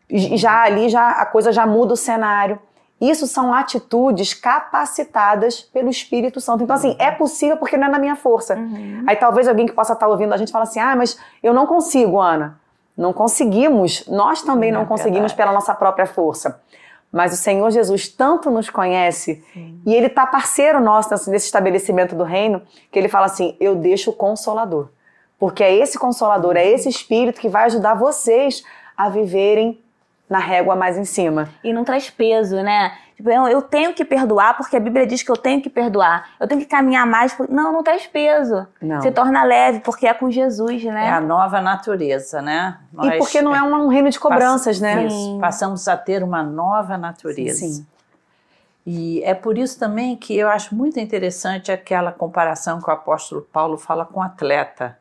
e 0.09 0.37
já 0.37 0.63
ali 0.63 0.89
já 0.89 1.09
a 1.11 1.27
coisa 1.27 1.53
já 1.53 1.67
muda 1.67 1.95
o 1.95 1.97
cenário. 1.97 2.59
Isso 3.01 3.27
são 3.27 3.55
atitudes 3.55 4.35
capacitadas 4.35 5.63
pelo 5.63 5.89
Espírito 5.89 6.39
Santo. 6.39 6.65
Então, 6.65 6.77
assim, 6.77 6.95
é 6.99 7.11
possível 7.11 7.57
porque 7.57 7.77
não 7.77 7.87
é 7.87 7.91
na 7.91 7.99
minha 7.99 8.15
força. 8.15 8.57
Uhum. 8.57 9.05
Aí 9.07 9.17
talvez 9.17 9.49
alguém 9.49 9.65
que 9.65 9.73
possa 9.73 9.95
estar 9.95 10.07
ouvindo 10.07 10.35
a 10.35 10.37
gente 10.37 10.53
fala 10.53 10.65
assim: 10.65 10.81
ah, 10.81 10.95
mas 10.95 11.19
eu 11.43 11.55
não 11.55 11.67
consigo, 11.67 12.21
Ana. 12.21 12.61
Não 12.95 13.15
conseguimos. 13.15 14.07
Nós 14.07 14.43
também 14.43 14.71
não, 14.71 14.81
não 14.81 14.85
é 14.85 14.89
conseguimos 14.89 15.33
verdade. 15.33 15.37
pela 15.37 15.53
nossa 15.53 15.75
própria 15.75 16.07
força. 16.07 16.61
Mas 17.13 17.33
o 17.33 17.37
Senhor 17.37 17.71
Jesus 17.71 18.09
tanto 18.09 18.51
nos 18.51 18.71
conhece 18.71 19.43
Sim. 19.53 19.81
e 19.85 19.95
Ele 19.95 20.07
está 20.07 20.27
parceiro 20.27 20.81
nosso 20.81 21.11
nesse 21.31 21.47
estabelecimento 21.47 22.15
do 22.15 22.23
reino 22.23 22.63
que 22.91 22.99
Ele 22.99 23.09
fala 23.09 23.27
assim: 23.27 23.57
eu 23.59 23.75
deixo 23.75 24.11
o 24.11 24.15
consolador. 24.15 24.89
Porque 25.39 25.65
é 25.65 25.75
esse 25.75 25.99
consolador, 25.99 26.57
é 26.57 26.67
esse 26.67 26.89
Espírito 26.89 27.41
que 27.41 27.49
vai 27.49 27.65
ajudar 27.65 27.95
vocês 27.95 28.63
a 28.97 29.09
viverem 29.09 29.81
na 30.31 30.39
régua 30.39 30.77
mais 30.77 30.97
em 30.97 31.05
cima. 31.05 31.49
E 31.65 31.73
não 31.73 31.83
traz 31.83 32.09
peso, 32.09 32.63
né? 32.63 32.93
Tipo, 33.17 33.31
eu, 33.31 33.49
eu, 33.49 33.61
tenho 33.61 33.93
que 33.93 34.05
perdoar 34.05 34.57
porque 34.57 34.77
a 34.77 34.81
Bíblia 34.81 35.05
diz 35.05 35.25
que 35.25 35.31
eu 35.31 35.37
tenho 35.37 35.61
que 35.61 35.69
perdoar. 35.69 36.31
Eu 36.39 36.47
tenho 36.47 36.61
que 36.61 36.67
caminhar 36.67 37.05
mais. 37.05 37.35
Por... 37.35 37.51
Não, 37.51 37.73
não 37.73 37.83
traz 37.83 38.07
peso. 38.07 38.67
Não. 38.81 39.03
Se 39.03 39.11
torna 39.11 39.43
leve 39.43 39.81
porque 39.81 40.07
é 40.07 40.15
com 40.15 40.31
Jesus, 40.31 40.85
né? 40.85 41.09
É 41.09 41.11
a 41.11 41.21
nova 41.21 41.61
natureza, 41.61 42.41
né? 42.41 42.79
Nós, 42.93 43.13
e 43.13 43.19
porque 43.19 43.43
não 43.43 43.55
é 43.55 43.61
um, 43.61 43.89
reino 43.89 44.09
de 44.09 44.21
cobranças, 44.21 44.79
pass 44.79 44.81
né? 44.81 45.07
Isso. 45.07 45.39
Passamos 45.41 45.89
a 45.89 45.97
ter 45.97 46.23
uma 46.23 46.45
nova 46.45 46.97
natureza. 46.97 47.67
Sim. 47.67 47.87
E 48.87 49.23
é 49.25 49.35
por 49.35 49.59
isso 49.59 49.79
também 49.79 50.17
que 50.17 50.35
eu 50.37 50.49
acho 50.49 50.75
muito 50.75 50.99
interessante 50.99 51.71
aquela 51.73 52.13
comparação 52.13 52.81
que 52.81 52.89
o 52.89 52.93
apóstolo 52.93 53.43
Paulo 53.53 53.77
fala 53.77 54.07
com 54.07 54.21
o 54.21 54.23
atleta, 54.23 54.97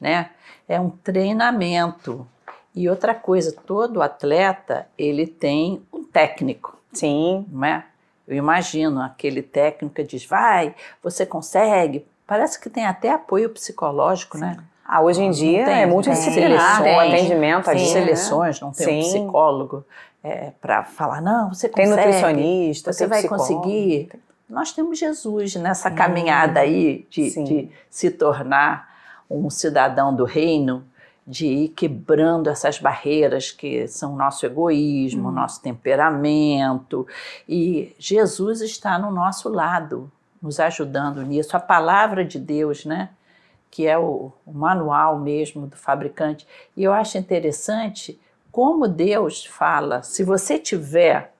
né? 0.00 0.30
É 0.66 0.80
um 0.80 0.88
treinamento. 0.90 2.26
E 2.74 2.88
outra 2.88 3.14
coisa, 3.14 3.54
todo 3.66 4.00
atleta, 4.00 4.86
ele 4.96 5.26
tem 5.26 5.82
um 5.92 6.04
técnico. 6.04 6.76
Sim. 6.92 7.46
Não 7.50 7.64
é? 7.64 7.84
Eu 8.26 8.36
imagino 8.36 9.00
aquele 9.02 9.42
técnico 9.42 9.94
que 9.94 10.02
diz, 10.02 10.24
vai, 10.24 10.74
você 11.02 11.26
consegue. 11.26 12.06
Parece 12.26 12.58
que 12.58 12.70
tem 12.70 12.86
até 12.86 13.10
apoio 13.10 13.50
psicológico, 13.50 14.38
né? 14.38 14.52
Sim. 14.52 14.56
né? 14.56 14.64
Ah, 14.84 15.00
hoje 15.00 15.22
em 15.22 15.30
dia 15.30 15.64
tem, 15.64 15.82
é 15.82 15.86
multidisciplinar, 15.86 16.82
tem, 16.82 16.98
atendimento 16.98 17.70
ali. 17.70 17.86
Seleções, 17.86 18.60
não 18.60 18.72
tem 18.72 18.86
Sim. 18.86 18.98
um 18.98 19.24
psicólogo 19.24 19.84
é, 20.22 20.52
para 20.60 20.84
falar, 20.84 21.20
não, 21.20 21.48
você 21.52 21.68
consegue. 21.68 21.88
Tem 21.88 22.04
nutricionista, 22.04 22.92
você 22.92 22.98
tem 23.00 23.08
vai 23.08 23.18
psicólogo. 23.20 23.54
conseguir. 23.54 24.10
Nós 24.48 24.72
temos 24.72 24.98
Jesus 24.98 25.56
nessa 25.56 25.90
caminhada 25.90 26.60
aí 26.60 27.06
de, 27.08 27.42
de 27.42 27.70
se 27.88 28.10
tornar 28.10 28.90
um 29.30 29.48
cidadão 29.48 30.14
do 30.14 30.24
reino 30.24 30.84
de 31.26 31.46
ir 31.46 31.68
quebrando 31.68 32.50
essas 32.50 32.78
barreiras 32.78 33.50
que 33.50 33.86
são 33.86 34.14
o 34.14 34.16
nosso 34.16 34.44
egoísmo, 34.44 35.24
o 35.24 35.26
uhum. 35.26 35.32
nosso 35.32 35.62
temperamento. 35.62 37.06
E 37.48 37.94
Jesus 37.98 38.60
está 38.60 38.98
no 38.98 39.10
nosso 39.10 39.48
lado, 39.48 40.10
nos 40.40 40.58
ajudando 40.58 41.22
nisso. 41.22 41.56
A 41.56 41.60
palavra 41.60 42.24
de 42.24 42.38
Deus, 42.38 42.84
né? 42.84 43.10
Que 43.70 43.86
é 43.86 43.96
o, 43.96 44.32
o 44.44 44.52
manual 44.52 45.18
mesmo 45.18 45.66
do 45.66 45.76
fabricante. 45.76 46.46
E 46.76 46.82
eu 46.82 46.92
acho 46.92 47.16
interessante 47.16 48.20
como 48.50 48.88
Deus 48.88 49.46
fala. 49.46 50.02
Se 50.02 50.24
você 50.24 50.58
tiver 50.58 51.32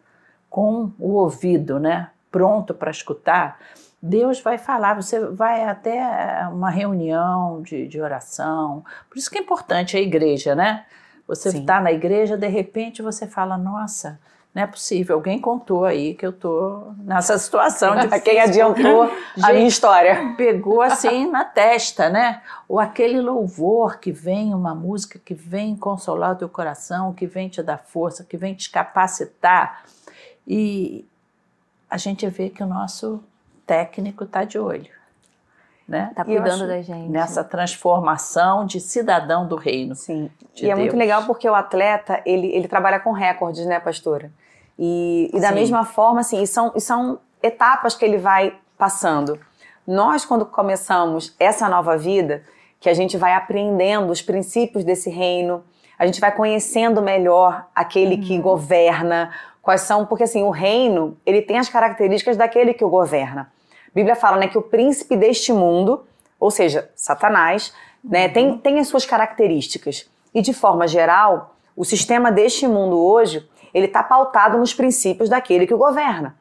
com 0.48 0.92
o 0.98 1.14
ouvido, 1.14 1.80
né? 1.80 2.10
Pronto 2.30 2.72
para 2.72 2.90
escutar, 2.90 3.58
Deus 4.02 4.40
vai 4.40 4.58
falar, 4.58 4.94
você 4.94 5.20
vai 5.26 5.62
até 5.62 6.48
uma 6.50 6.70
reunião 6.70 7.62
de, 7.62 7.86
de 7.86 8.00
oração. 8.00 8.84
Por 9.08 9.16
isso 9.16 9.30
que 9.30 9.38
é 9.38 9.40
importante 9.40 9.96
a 9.96 10.00
igreja, 10.00 10.56
né? 10.56 10.84
Você 11.28 11.50
está 11.50 11.80
na 11.80 11.92
igreja, 11.92 12.36
de 12.36 12.48
repente 12.48 13.00
você 13.00 13.28
fala, 13.28 13.56
nossa, 13.56 14.18
não 14.52 14.64
é 14.64 14.66
possível, 14.66 15.14
alguém 15.14 15.40
contou 15.40 15.84
aí 15.84 16.14
que 16.14 16.26
eu 16.26 16.32
tô 16.32 16.92
nessa 16.98 17.38
situação 17.38 17.94
de 17.96 18.20
quem 18.20 18.40
adiantou 18.40 19.10
a 19.40 19.52
minha 19.54 19.68
história. 19.68 20.34
Pegou 20.36 20.82
assim 20.82 21.30
na 21.30 21.44
testa, 21.44 22.10
né? 22.10 22.42
Ou 22.68 22.80
aquele 22.80 23.20
louvor 23.20 23.98
que 23.98 24.10
vem, 24.10 24.52
uma 24.52 24.74
música 24.74 25.18
que 25.18 25.32
vem 25.32 25.76
consolar 25.76 26.32
o 26.32 26.36
teu 26.36 26.48
coração, 26.48 27.14
que 27.14 27.26
vem 27.26 27.48
te 27.48 27.62
dar 27.62 27.78
força, 27.78 28.24
que 28.24 28.36
vem 28.36 28.52
te 28.52 28.68
capacitar. 28.68 29.84
E 30.46 31.06
a 31.88 31.96
gente 31.96 32.28
vê 32.28 32.50
que 32.50 32.64
o 32.64 32.66
nosso 32.66 33.22
técnico 33.72 34.24
está 34.24 34.44
de 34.44 34.58
olho. 34.58 34.90
Né? 35.88 36.12
Tá 36.14 36.24
cuidando 36.24 36.66
da 36.66 36.82
gente. 36.82 37.08
Nessa 37.08 37.42
transformação 37.42 38.66
de 38.66 38.78
cidadão 38.78 39.48
do 39.48 39.56
reino. 39.56 39.94
Sim. 39.94 40.30
De 40.54 40.66
e 40.66 40.70
é 40.70 40.74
muito 40.74 40.94
legal 40.94 41.24
porque 41.24 41.48
o 41.48 41.54
atleta, 41.54 42.20
ele, 42.26 42.48
ele 42.48 42.68
trabalha 42.68 43.00
com 43.00 43.12
recordes, 43.12 43.64
né, 43.64 43.80
pastora? 43.80 44.30
E, 44.78 45.30
e 45.32 45.40
da 45.40 45.48
Sim. 45.48 45.54
mesma 45.54 45.84
forma, 45.86 46.20
assim, 46.20 46.42
e 46.42 46.46
são, 46.46 46.72
e 46.76 46.80
são 46.80 47.18
etapas 47.42 47.94
que 47.94 48.04
ele 48.04 48.18
vai 48.18 48.54
passando. 48.76 49.40
Nós, 49.86 50.24
quando 50.24 50.44
começamos 50.44 51.34
essa 51.40 51.66
nova 51.68 51.96
vida, 51.96 52.42
que 52.78 52.90
a 52.90 52.94
gente 52.94 53.16
vai 53.16 53.32
aprendendo 53.32 54.10
os 54.10 54.20
princípios 54.20 54.84
desse 54.84 55.08
reino, 55.08 55.64
a 55.98 56.04
gente 56.04 56.20
vai 56.20 56.32
conhecendo 56.32 57.00
melhor 57.00 57.66
aquele 57.74 58.16
uhum. 58.16 58.20
que 58.20 58.38
governa, 58.38 59.30
quais 59.62 59.80
são, 59.80 60.04
porque 60.04 60.24
assim, 60.24 60.42
o 60.42 60.50
reino, 60.50 61.16
ele 61.24 61.40
tem 61.40 61.58
as 61.58 61.68
características 61.68 62.36
daquele 62.36 62.74
que 62.74 62.84
o 62.84 62.90
governa. 62.90 63.50
A 63.92 63.94
Bíblia 63.94 64.16
fala 64.16 64.38
né, 64.38 64.48
que 64.48 64.56
o 64.56 64.62
príncipe 64.62 65.16
deste 65.16 65.52
mundo, 65.52 66.04
ou 66.40 66.50
seja, 66.50 66.90
Satanás, 66.96 67.72
né, 68.02 68.26
uhum. 68.26 68.32
tem, 68.32 68.58
tem 68.58 68.78
as 68.78 68.88
suas 68.88 69.04
características. 69.04 70.10
E 70.34 70.40
de 70.40 70.54
forma 70.54 70.88
geral, 70.88 71.54
o 71.76 71.84
sistema 71.84 72.32
deste 72.32 72.66
mundo 72.66 72.98
hoje, 72.98 73.46
ele 73.72 73.86
está 73.86 74.02
pautado 74.02 74.58
nos 74.58 74.72
princípios 74.72 75.28
daquele 75.28 75.66
que 75.66 75.74
o 75.74 75.78
governa. 75.78 76.34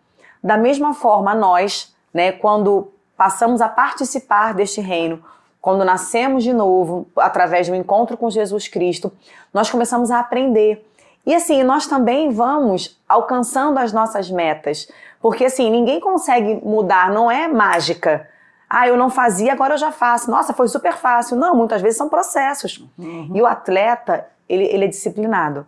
Da 0.44 0.58
mesma 0.58 0.94
forma, 0.94 1.36
nós, 1.36 1.94
né, 2.14 2.32
quando 2.32 2.92
passamos 3.18 3.62
a 3.62 3.70
participar 3.70 4.54
deste 4.54 4.82
reino, 4.82 5.24
quando 5.62 5.86
nascemos 5.86 6.44
de 6.44 6.52
novo, 6.52 7.08
através 7.16 7.70
do 7.70 7.76
encontro 7.76 8.18
com 8.18 8.30
Jesus 8.30 8.68
Cristo, 8.68 9.12
nós 9.54 9.70
começamos 9.70 10.10
a 10.10 10.20
aprender. 10.20 10.84
E 11.24 11.36
assim, 11.36 11.62
nós 11.62 11.86
também 11.86 12.32
vamos 12.32 13.00
alcançando 13.08 13.78
as 13.78 13.94
nossas 13.94 14.32
metas. 14.32 14.90
Porque 15.22 15.46
assim, 15.46 15.70
ninguém 15.70 16.00
consegue 16.00 16.56
mudar, 16.64 17.12
não 17.12 17.30
é 17.30 17.48
mágica. 17.48 18.28
Ah, 18.70 18.88
eu 18.88 18.98
não 18.98 19.10
fazia, 19.10 19.52
agora 19.52 19.74
eu 19.74 19.78
já 19.78 19.92
faço. 19.92 20.32
Nossa, 20.32 20.54
foi 20.54 20.68
super 20.68 20.94
fácil. 20.94 21.36
Não, 21.36 21.54
muitas 21.54 21.82
vezes 21.82 21.98
são 21.98 22.10
processos. 22.10 22.84
Uhum. 22.98 23.30
E 23.34 23.42
o 23.42 23.46
atleta, 23.46 24.26
ele, 24.48 24.64
ele 24.64 24.86
é 24.86 24.88
disciplinado. 24.88 25.68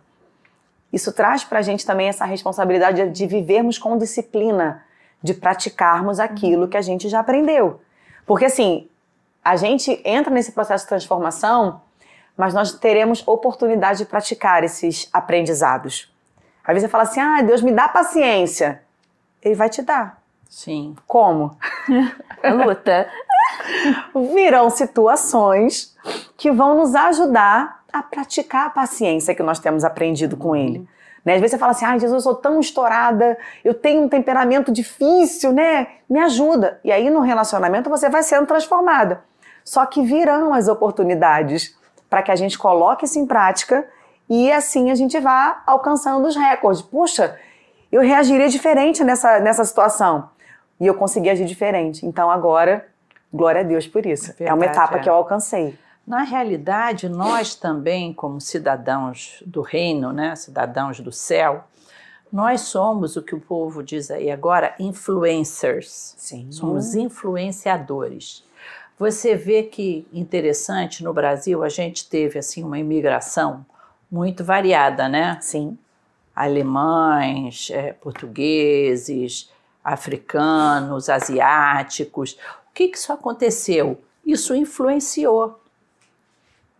isso 0.92 1.12
traz 1.12 1.44
para 1.44 1.58
a 1.58 1.62
gente 1.62 1.84
também 1.84 2.08
essa 2.08 2.24
responsabilidade 2.24 3.04
de, 3.04 3.10
de 3.10 3.26
vivermos 3.26 3.78
com 3.78 3.98
disciplina, 3.98 4.82
de 5.22 5.34
praticarmos 5.34 6.18
aquilo 6.18 6.66
que 6.66 6.76
a 6.76 6.82
gente 6.82 7.08
já 7.08 7.20
aprendeu. 7.20 7.80
Porque 8.26 8.46
assim, 8.46 8.88
a 9.44 9.56
gente 9.56 10.00
entra 10.04 10.32
nesse 10.32 10.52
processo 10.52 10.84
de 10.84 10.88
transformação, 10.88 11.82
mas 12.36 12.54
nós 12.54 12.72
teremos 12.72 13.22
oportunidade 13.26 13.98
de 13.98 14.06
praticar 14.06 14.64
esses 14.64 15.08
aprendizados. 15.12 16.10
Às 16.64 16.74
vezes 16.74 16.88
você 16.88 16.90
fala 16.90 17.04
assim: 17.04 17.20
ah, 17.20 17.42
Deus 17.42 17.60
me 17.60 17.70
dá 17.70 17.86
paciência. 17.86 18.82
Ele 19.44 19.54
vai 19.54 19.68
te 19.68 19.82
dar. 19.82 20.22
Sim. 20.48 20.94
Como? 21.06 21.56
A 22.42 22.52
luta. 22.52 23.08
Virão 24.34 24.70
situações 24.70 25.96
que 26.36 26.50
vão 26.50 26.76
nos 26.76 26.94
ajudar 26.94 27.82
a 27.92 28.02
praticar 28.02 28.66
a 28.66 28.70
paciência 28.70 29.34
que 29.34 29.42
nós 29.42 29.58
temos 29.60 29.84
aprendido 29.84 30.36
com 30.36 30.56
Ele. 30.56 30.86
Né? 31.24 31.34
Às 31.34 31.40
vezes 31.40 31.52
você 31.52 31.58
fala 31.58 31.72
assim, 31.72 31.84
ai 31.84 31.98
Jesus, 31.98 32.24
eu 32.24 32.32
sou 32.32 32.34
tão 32.34 32.60
estourada, 32.60 33.38
eu 33.64 33.72
tenho 33.72 34.02
um 34.02 34.08
temperamento 34.08 34.70
difícil, 34.70 35.52
né? 35.52 35.86
Me 36.08 36.18
ajuda. 36.18 36.80
E 36.84 36.92
aí 36.92 37.08
no 37.08 37.20
relacionamento 37.20 37.88
você 37.88 38.10
vai 38.10 38.22
sendo 38.22 38.46
transformada. 38.46 39.22
Só 39.64 39.86
que 39.86 40.02
virão 40.02 40.52
as 40.52 40.68
oportunidades 40.68 41.76
para 42.10 42.22
que 42.22 42.30
a 42.30 42.36
gente 42.36 42.58
coloque 42.58 43.06
isso 43.06 43.18
em 43.18 43.26
prática 43.26 43.88
e 44.28 44.52
assim 44.52 44.90
a 44.90 44.94
gente 44.94 45.18
vá 45.18 45.62
alcançando 45.66 46.26
os 46.26 46.36
recordes. 46.36 46.82
Puxa, 46.82 47.38
eu 47.94 48.02
reagiria 48.02 48.48
diferente 48.48 49.04
nessa, 49.04 49.38
nessa 49.38 49.64
situação. 49.64 50.28
E 50.80 50.86
eu 50.86 50.94
consegui 50.94 51.30
agir 51.30 51.44
diferente. 51.44 52.04
Então 52.04 52.28
agora, 52.28 52.88
glória 53.32 53.60
a 53.60 53.64
Deus 53.64 53.86
por 53.86 54.04
isso. 54.04 54.32
É, 54.32 54.34
verdade, 54.34 54.50
é 54.50 54.52
uma 54.54 54.66
etapa 54.66 54.96
é. 54.96 55.00
que 55.00 55.08
eu 55.08 55.14
alcancei. 55.14 55.78
Na 56.04 56.22
realidade, 56.22 57.08
nós 57.08 57.54
também, 57.54 58.12
como 58.12 58.40
cidadãos 58.40 59.40
do 59.46 59.62
reino, 59.62 60.12
né, 60.12 60.34
cidadãos 60.34 60.98
do 60.98 61.12
céu, 61.12 61.62
nós 62.32 62.62
somos 62.62 63.14
o 63.14 63.22
que 63.22 63.32
o 63.32 63.40
povo 63.40 63.80
diz 63.80 64.10
aí 64.10 64.28
agora, 64.28 64.74
influencers. 64.80 66.16
Sim. 66.18 66.50
Somos 66.50 66.96
influenciadores. 66.96 68.44
Você 68.98 69.36
vê 69.36 69.62
que 69.62 70.04
interessante 70.12 71.04
no 71.04 71.12
Brasil 71.12 71.62
a 71.62 71.68
gente 71.68 72.08
teve 72.08 72.40
assim 72.40 72.64
uma 72.64 72.78
imigração 72.78 73.64
muito 74.10 74.42
variada, 74.42 75.08
né? 75.08 75.38
Sim. 75.40 75.78
Alemães, 76.34 77.70
é, 77.70 77.92
portugueses, 77.92 79.50
africanos, 79.82 81.08
asiáticos. 81.08 82.32
O 82.70 82.74
que, 82.74 82.88
que 82.88 82.98
isso 82.98 83.12
aconteceu? 83.12 84.02
Isso 84.24 84.54
influenciou 84.54 85.60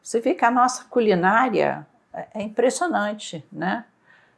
você 0.05 0.21
vê 0.21 0.35
que 0.35 0.45
a 0.45 0.51
nossa 0.51 0.85
culinária 0.85 1.87
é, 2.13 2.27
é 2.35 2.43
impressionante, 2.43 3.43
né? 3.51 3.87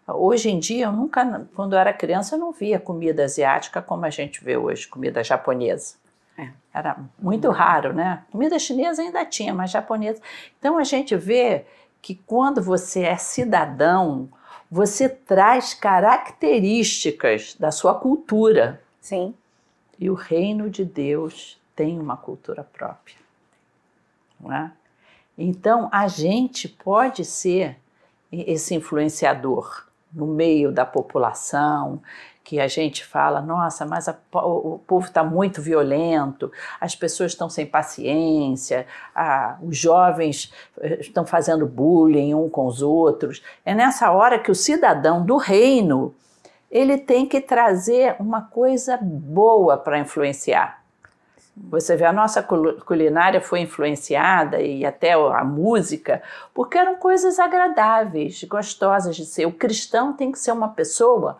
Hoje 0.07 0.49
em 0.49 0.61
dia, 0.61 0.85
eu 0.87 0.93
nunca, 0.93 1.49
quando 1.57 1.73
eu 1.73 1.81
era 1.81 1.93
criança, 1.93 2.37
eu 2.37 2.39
não 2.39 2.53
via 2.53 2.79
comida 2.79 3.25
asiática 3.25 3.83
como 3.83 4.07
a 4.07 4.11
gente 4.11 4.45
vê 4.45 4.57
hoje, 4.57 4.87
comida 4.87 5.25
japonesa. 5.25 5.97
É. 6.39 6.51
Era 6.73 6.97
muito 7.19 7.51
raro, 7.51 7.93
né? 7.93 8.23
Comida 8.31 8.57
chinesa 8.61 9.03
ainda 9.03 9.25
tinha, 9.25 9.53
mas 9.53 9.73
japonesa. 9.73 10.23
Então 10.57 10.79
a 10.79 10.85
gente 10.85 11.17
vê 11.17 11.67
que 12.01 12.15
quando 12.15 12.63
você 12.63 13.03
é 13.03 13.17
cidadão, 13.17 14.29
você 14.71 15.09
traz 15.09 15.75
características 15.75 17.55
da 17.59 17.71
sua 17.71 17.95
cultura. 17.95 18.81
Sim. 19.01 19.35
E 19.99 20.11
o 20.11 20.15
reino 20.15 20.69
de 20.69 20.85
Deus 20.85 21.61
tem 21.75 21.99
uma 21.99 22.17
cultura 22.17 22.65
própria. 22.65 23.17
Não 24.41 24.53
é? 24.53 24.73
Então, 25.39 25.89
a 25.93 26.09
gente 26.09 26.69
pode 26.69 27.25
ser 27.25 27.79
esse 28.33 28.75
influenciador 28.75 29.87
no 30.13 30.27
meio 30.27 30.73
da 30.73 30.85
população, 30.87 32.03
que 32.47 32.61
a 32.61 32.69
gente 32.69 33.05
fala, 33.05 33.41
nossa, 33.41 33.85
mas 33.85 34.09
a, 34.09 34.17
o, 34.33 34.79
povo 34.87 35.05
está 35.05 35.25
muito 35.25 35.61
violento, 35.61 36.53
as 36.81 36.95
pessoas 36.95 37.33
estão 37.33 37.51
sem 37.51 37.67
paciência, 37.67 38.87
a, 39.13 39.57
os 39.61 39.77
jovens 39.77 40.55
eh, 40.81 40.99
estão 41.01 41.27
fazendo 41.27 41.67
bullying 41.67 42.35
um 42.35 42.49
com 42.49 42.67
os 42.67 42.83
outros. 42.83 43.43
É 43.65 43.75
nessa 43.75 44.13
hora 44.13 44.39
que 44.39 44.49
o 44.49 44.55
cidadão 44.55 45.27
do 45.27 45.37
reino 45.37 46.15
ele 46.71 46.99
tem 46.99 47.27
que 47.27 47.41
trazer 47.41 48.15
uma 48.21 48.43
coisa 48.43 48.97
boa 49.03 49.77
para 49.77 49.99
influenciar. 49.99 50.85
Você 51.57 51.97
vê, 51.97 52.05
a 52.05 52.13
nossa 52.13 52.45
culinária 52.45 53.41
foi 53.41 53.59
influenciada 53.59 54.61
e 54.61 54.85
até 54.85 55.15
a 55.15 55.43
música, 55.43 56.23
porque 56.55 56.79
eram 56.79 56.95
coisas 56.95 57.41
agradáveis, 57.41 58.45
gostosas 58.45 59.17
de 59.17 59.27
ser. 59.27 59.47
O 59.47 59.53
cristão 59.53 60.13
tem 60.13 60.31
que 60.31 60.39
ser 60.39 60.53
uma 60.53 60.69
pessoa 60.69 61.39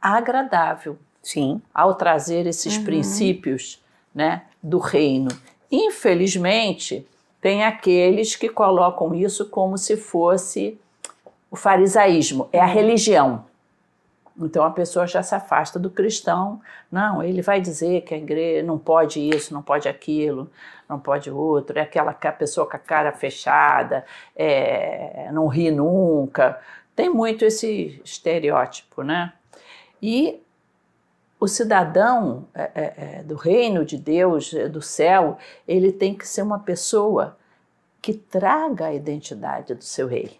agradável. 0.00 0.98
Sim. 1.22 1.60
Ao 1.74 1.94
trazer 1.94 2.46
esses 2.46 2.76
uhum. 2.76 2.84
princípios 2.84 3.82
né, 4.14 4.42
do 4.62 4.78
reino. 4.78 5.28
Infelizmente, 5.70 7.06
tem 7.40 7.64
aqueles 7.64 8.34
que 8.34 8.48
colocam 8.48 9.14
isso 9.14 9.46
como 9.46 9.76
se 9.76 9.96
fosse 9.96 10.78
o 11.50 11.56
farisaísmo, 11.56 12.48
é 12.52 12.60
a 12.60 12.66
uhum. 12.66 12.72
religião. 12.72 13.44
Então 14.40 14.64
a 14.64 14.70
pessoa 14.70 15.06
já 15.06 15.22
se 15.22 15.34
afasta 15.34 15.78
do 15.78 15.90
cristão. 15.90 16.60
Não, 16.90 17.22
ele 17.22 17.42
vai 17.42 17.60
dizer 17.60 18.02
que 18.02 18.14
a 18.14 18.18
igreja 18.18 18.62
não 18.64 18.78
pode 18.78 19.20
isso, 19.20 19.52
não 19.52 19.62
pode 19.62 19.88
aquilo, 19.88 20.48
não 20.88 20.98
pode 20.98 21.30
outro. 21.30 21.78
É 21.78 21.82
aquela 21.82 22.12
pessoa 22.12 22.68
com 22.68 22.76
a 22.76 22.80
cara 22.80 23.12
fechada, 23.12 24.04
é, 24.36 25.28
não 25.32 25.48
ri 25.48 25.70
nunca. 25.70 26.58
Tem 26.94 27.08
muito 27.08 27.44
esse 27.44 28.00
estereótipo, 28.04 29.02
né? 29.02 29.32
E 30.02 30.42
o 31.40 31.46
cidadão 31.46 32.46
é, 32.54 32.70
é, 32.74 32.94
é 33.18 33.22
do 33.22 33.36
reino 33.36 33.84
de 33.84 33.96
Deus, 33.96 34.52
é, 34.52 34.68
do 34.68 34.82
céu, 34.82 35.38
ele 35.66 35.92
tem 35.92 36.14
que 36.14 36.26
ser 36.26 36.42
uma 36.42 36.58
pessoa 36.58 37.36
que 38.00 38.14
traga 38.14 38.86
a 38.86 38.94
identidade 38.94 39.74
do 39.74 39.84
seu 39.84 40.06
rei. 40.06 40.38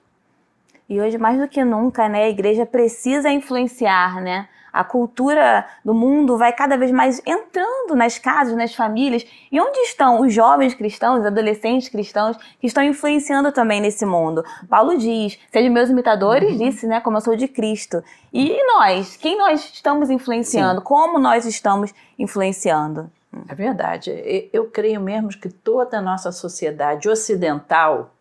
E 0.88 1.00
hoje, 1.00 1.18
mais 1.18 1.38
do 1.38 1.48
que 1.48 1.62
nunca, 1.64 2.08
né, 2.08 2.24
a 2.24 2.28
igreja 2.28 2.64
precisa 2.64 3.30
influenciar, 3.30 4.22
né? 4.22 4.48
A 4.72 4.84
cultura 4.84 5.66
do 5.84 5.94
mundo 5.94 6.36
vai 6.36 6.52
cada 6.52 6.76
vez 6.76 6.90
mais 6.90 7.20
entrando 7.26 7.94
nas 7.94 8.18
casas, 8.18 8.56
nas 8.56 8.74
famílias. 8.74 9.26
E 9.50 9.60
onde 9.60 9.78
estão 9.80 10.20
os 10.20 10.32
jovens 10.32 10.74
cristãos, 10.74 11.20
os 11.20 11.26
adolescentes 11.26 11.88
cristãos 11.88 12.36
que 12.60 12.66
estão 12.66 12.82
influenciando 12.82 13.52
também 13.52 13.80
nesse 13.80 14.04
mundo? 14.04 14.44
Paulo 14.68 14.96
diz: 14.96 15.38
Sejam 15.52 15.72
meus 15.72 15.90
imitadores, 15.90 16.52
uhum. 16.52 16.58
disse, 16.58 16.86
né? 16.86 17.00
Como 17.00 17.16
eu 17.16 17.20
sou 17.20 17.36
de 17.36 17.48
Cristo. 17.48 18.02
E 18.32 18.56
nós? 18.74 19.16
Quem 19.16 19.38
nós 19.38 19.70
estamos 19.72 20.10
influenciando? 20.10 20.80
Sim. 20.80 20.84
Como 20.84 21.18
nós 21.18 21.46
estamos 21.46 21.94
influenciando? 22.18 23.10
É 23.48 23.54
verdade. 23.54 24.48
Eu 24.52 24.66
creio 24.70 25.00
mesmo 25.00 25.28
que 25.30 25.48
toda 25.48 25.98
a 25.98 26.02
nossa 26.02 26.32
sociedade 26.32 27.08
ocidental 27.08 28.12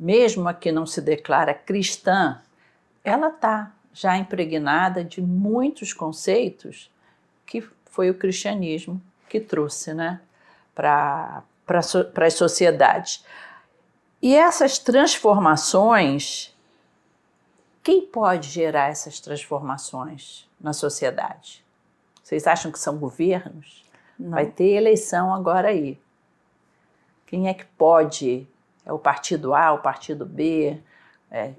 mesmo 0.00 0.48
a 0.48 0.54
que 0.54 0.72
não 0.72 0.86
se 0.86 1.02
declara 1.02 1.52
cristã, 1.52 2.40
ela 3.04 3.28
está 3.28 3.70
já 3.92 4.16
impregnada 4.16 5.04
de 5.04 5.20
muitos 5.20 5.92
conceitos 5.92 6.90
que 7.44 7.66
foi 7.86 8.10
o 8.10 8.14
cristianismo 8.14 9.00
que 9.28 9.40
trouxe 9.40 9.92
né, 9.92 10.20
para 10.74 11.42
as 11.66 12.34
sociedades. 12.34 13.24
E 14.22 14.36
essas 14.36 14.78
transformações, 14.78 16.54
quem 17.82 18.06
pode 18.06 18.48
gerar 18.48 18.88
essas 18.88 19.18
transformações 19.18 20.48
na 20.60 20.72
sociedade? 20.72 21.64
Vocês 22.22 22.46
acham 22.46 22.70
que 22.70 22.78
são 22.78 22.98
governos? 22.98 23.84
Não. 24.18 24.30
Vai 24.30 24.46
ter 24.46 24.72
eleição 24.76 25.34
agora 25.34 25.68
aí. 25.68 25.98
Quem 27.26 27.48
é 27.48 27.54
que 27.54 27.64
pode 27.64 28.46
é 28.84 28.92
o 28.92 28.98
partido 28.98 29.54
A, 29.54 29.72
o 29.72 29.78
partido 29.78 30.26
B, 30.26 30.80
é, 31.30 31.52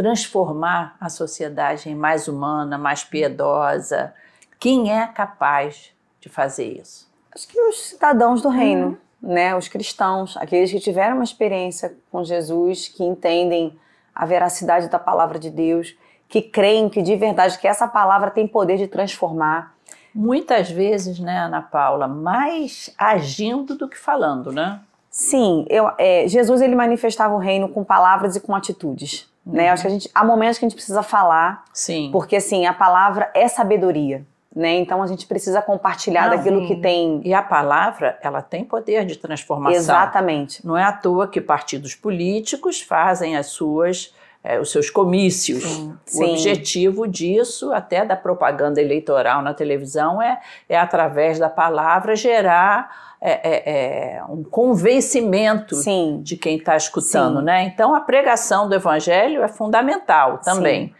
transformar 0.00 0.96
a 0.98 1.10
sociedade 1.10 1.90
em 1.90 1.94
mais 1.94 2.26
humana, 2.26 2.78
mais 2.78 3.04
piedosa. 3.04 4.14
Quem 4.58 4.90
é 4.90 5.06
capaz 5.06 5.92
de 6.18 6.30
fazer 6.30 6.80
isso? 6.80 7.06
Acho 7.34 7.46
que 7.46 7.60
os 7.60 7.82
cidadãos 7.82 8.40
do 8.40 8.48
reino, 8.48 8.98
uhum. 9.22 9.34
né? 9.34 9.54
Os 9.54 9.68
cristãos, 9.68 10.38
aqueles 10.38 10.70
que 10.70 10.80
tiveram 10.80 11.16
uma 11.16 11.24
experiência 11.24 11.94
com 12.10 12.24
Jesus, 12.24 12.88
que 12.88 13.04
entendem 13.04 13.78
a 14.14 14.24
veracidade 14.24 14.88
da 14.88 14.98
palavra 14.98 15.38
de 15.38 15.50
Deus, 15.50 15.94
que 16.30 16.40
creem 16.40 16.88
que 16.88 17.02
de 17.02 17.14
verdade 17.14 17.58
que 17.58 17.68
essa 17.68 17.86
palavra 17.86 18.30
tem 18.30 18.48
poder 18.48 18.78
de 18.78 18.86
transformar. 18.86 19.74
Muitas 20.14 20.70
vezes, 20.70 21.20
né, 21.20 21.40
Ana 21.40 21.60
Paula, 21.60 22.08
mais 22.08 22.90
agindo 22.96 23.74
do 23.76 23.86
que 23.86 23.98
falando, 23.98 24.50
né? 24.50 24.80
Sim, 25.10 25.66
eu, 25.68 25.90
é, 25.98 26.26
Jesus 26.26 26.62
ele 26.62 26.74
manifestava 26.74 27.34
o 27.34 27.38
reino 27.38 27.68
com 27.68 27.84
palavras 27.84 28.34
e 28.34 28.40
com 28.40 28.54
atitudes. 28.54 29.29
Uhum. 29.44 29.54
Né? 29.54 29.70
Acho 29.70 29.82
que 29.82 29.88
a 29.88 29.90
gente, 29.90 30.10
há 30.14 30.24
momentos 30.24 30.58
que 30.58 30.64
a 30.64 30.68
gente 30.68 30.76
precisa 30.76 31.02
falar, 31.02 31.64
Sim. 31.72 32.10
porque 32.12 32.36
assim 32.36 32.66
a 32.66 32.72
palavra 32.72 33.30
é 33.34 33.48
sabedoria. 33.48 34.24
Né? 34.54 34.78
Então 34.78 35.00
a 35.00 35.06
gente 35.06 35.26
precisa 35.26 35.62
compartilhar 35.62 36.28
Não, 36.28 36.36
daquilo 36.36 36.66
que 36.66 36.74
tem. 36.76 37.20
E 37.24 37.32
a 37.32 37.42
palavra, 37.42 38.18
ela 38.20 38.42
tem 38.42 38.64
poder 38.64 39.06
de 39.06 39.16
transformação. 39.16 39.78
Exatamente. 39.78 40.66
Não 40.66 40.76
é 40.76 40.82
à 40.82 40.92
toa 40.92 41.28
que 41.28 41.40
partidos 41.40 41.94
políticos 41.94 42.80
fazem 42.80 43.36
as 43.36 43.46
suas 43.46 44.12
é, 44.42 44.58
os 44.58 44.70
seus 44.70 44.88
comícios. 44.88 45.62
Sim, 45.62 45.92
o 45.92 46.10
sim. 46.10 46.30
objetivo 46.30 47.06
disso, 47.06 47.72
até 47.72 48.04
da 48.04 48.16
propaganda 48.16 48.80
eleitoral 48.80 49.42
na 49.42 49.52
televisão, 49.52 50.20
é, 50.20 50.40
é 50.68 50.78
através 50.78 51.38
da 51.38 51.50
palavra 51.50 52.16
gerar 52.16 53.09
é, 53.20 53.32
é, 53.32 54.16
é 54.16 54.24
um 54.24 54.42
convencimento 54.42 55.76
sim. 55.76 56.20
de 56.22 56.36
quem 56.36 56.56
está 56.56 56.76
escutando, 56.76 57.42
né? 57.42 57.64
Então 57.64 57.94
a 57.94 58.00
pregação 58.00 58.68
do 58.68 58.74
evangelho 58.74 59.42
é 59.42 59.48
fundamental 59.48 60.38
também, 60.38 60.94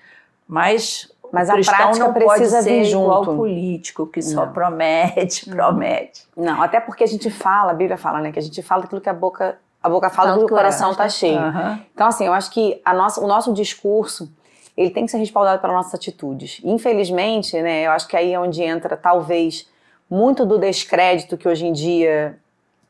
mas 0.46 1.10
mas 1.32 1.48
a 1.48 1.54
prática 1.54 1.94
não 1.98 2.12
precisa 2.12 2.56
pode 2.56 2.68
vir 2.68 2.84
junto. 2.84 3.04
igual 3.04 3.24
político 3.36 4.06
que 4.06 4.20
só 4.20 4.46
não. 4.46 4.52
promete, 4.52 5.48
promete. 5.48 6.26
Não, 6.36 6.60
até 6.60 6.80
porque 6.80 7.04
a 7.04 7.06
gente 7.06 7.30
fala, 7.30 7.70
a 7.70 7.74
Bíblia 7.74 7.96
fala, 7.96 8.20
né, 8.20 8.32
que 8.32 8.38
a 8.38 8.42
gente 8.42 8.60
fala 8.62 8.82
daquilo 8.82 9.00
que 9.00 9.08
a 9.08 9.14
boca 9.14 9.56
a 9.82 9.88
boca 9.88 10.10
fala 10.10 10.32
do 10.32 10.40
que 10.40 10.52
o 10.52 10.56
coração 10.56 10.90
está 10.90 11.08
cheio. 11.08 11.40
Uhum. 11.40 11.78
Então, 11.94 12.06
assim, 12.06 12.26
eu 12.26 12.34
acho 12.34 12.50
que 12.50 12.80
a 12.84 12.92
nossa, 12.92 13.18
o 13.18 13.26
nosso 13.26 13.50
discurso 13.54 14.30
ele 14.76 14.90
tem 14.90 15.04
que 15.04 15.10
ser 15.10 15.18
respaldado 15.18 15.60
pelas 15.60 15.76
nossas 15.76 15.94
atitudes. 15.94 16.60
Infelizmente, 16.62 17.60
né, 17.62 17.86
eu 17.86 17.90
acho 17.92 18.06
que 18.06 18.16
aí 18.16 18.32
é 18.32 18.38
onde 18.38 18.62
entra, 18.62 18.96
talvez, 18.96 19.66
muito 20.10 20.44
do 20.44 20.58
descrédito 20.58 21.38
que 21.38 21.48
hoje 21.48 21.66
em 21.66 21.72
dia 21.72 22.38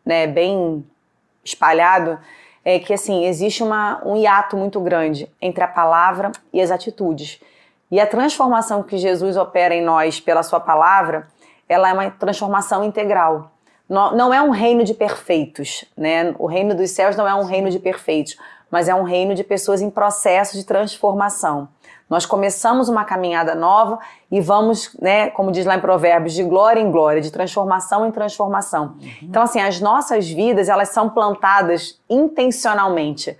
né, 0.04 0.26
bem 0.26 0.84
espalhado, 1.44 2.18
é 2.64 2.78
que, 2.78 2.92
assim, 2.92 3.24
existe 3.26 3.62
uma, 3.62 4.02
um 4.04 4.16
hiato 4.16 4.56
muito 4.56 4.80
grande 4.80 5.28
entre 5.40 5.62
a 5.62 5.68
palavra 5.68 6.32
e 6.52 6.60
as 6.60 6.70
atitudes. 6.70 7.40
E 7.90 8.00
a 8.00 8.06
transformação 8.06 8.82
que 8.82 8.96
Jesus 8.96 9.36
opera 9.36 9.74
em 9.74 9.82
nós 9.82 10.20
pela 10.20 10.42
sua 10.42 10.60
palavra, 10.60 11.28
ela 11.68 11.88
é 11.88 11.92
uma 11.92 12.10
transformação 12.10 12.82
integral 12.84 13.50
não 13.90 14.32
é 14.32 14.40
um 14.40 14.50
reino 14.50 14.84
de 14.84 14.94
perfeitos, 14.94 15.84
né? 15.96 16.32
O 16.38 16.46
reino 16.46 16.76
dos 16.76 16.90
céus 16.92 17.16
não 17.16 17.26
é 17.26 17.34
um 17.34 17.44
reino 17.44 17.68
de 17.70 17.80
perfeitos, 17.80 18.36
mas 18.70 18.88
é 18.88 18.94
um 18.94 19.02
reino 19.02 19.34
de 19.34 19.42
pessoas 19.42 19.82
em 19.82 19.90
processo 19.90 20.56
de 20.56 20.64
transformação. 20.64 21.68
Nós 22.10 22.26
começamos 22.26 22.88
uma 22.88 23.04
caminhada 23.04 23.54
nova 23.54 24.00
e 24.28 24.40
vamos, 24.40 24.96
né, 25.00 25.30
como 25.30 25.52
diz 25.52 25.64
lá 25.64 25.76
em 25.76 25.80
Provérbios, 25.80 26.34
de 26.34 26.42
glória 26.42 26.80
em 26.80 26.90
glória, 26.90 27.22
de 27.22 27.30
transformação 27.30 28.04
em 28.04 28.10
transformação. 28.10 28.96
Uhum. 29.00 29.10
Então, 29.22 29.40
assim, 29.44 29.60
as 29.60 29.80
nossas 29.80 30.28
vidas, 30.28 30.68
elas 30.68 30.88
são 30.88 31.08
plantadas 31.08 32.00
intencionalmente. 32.10 33.38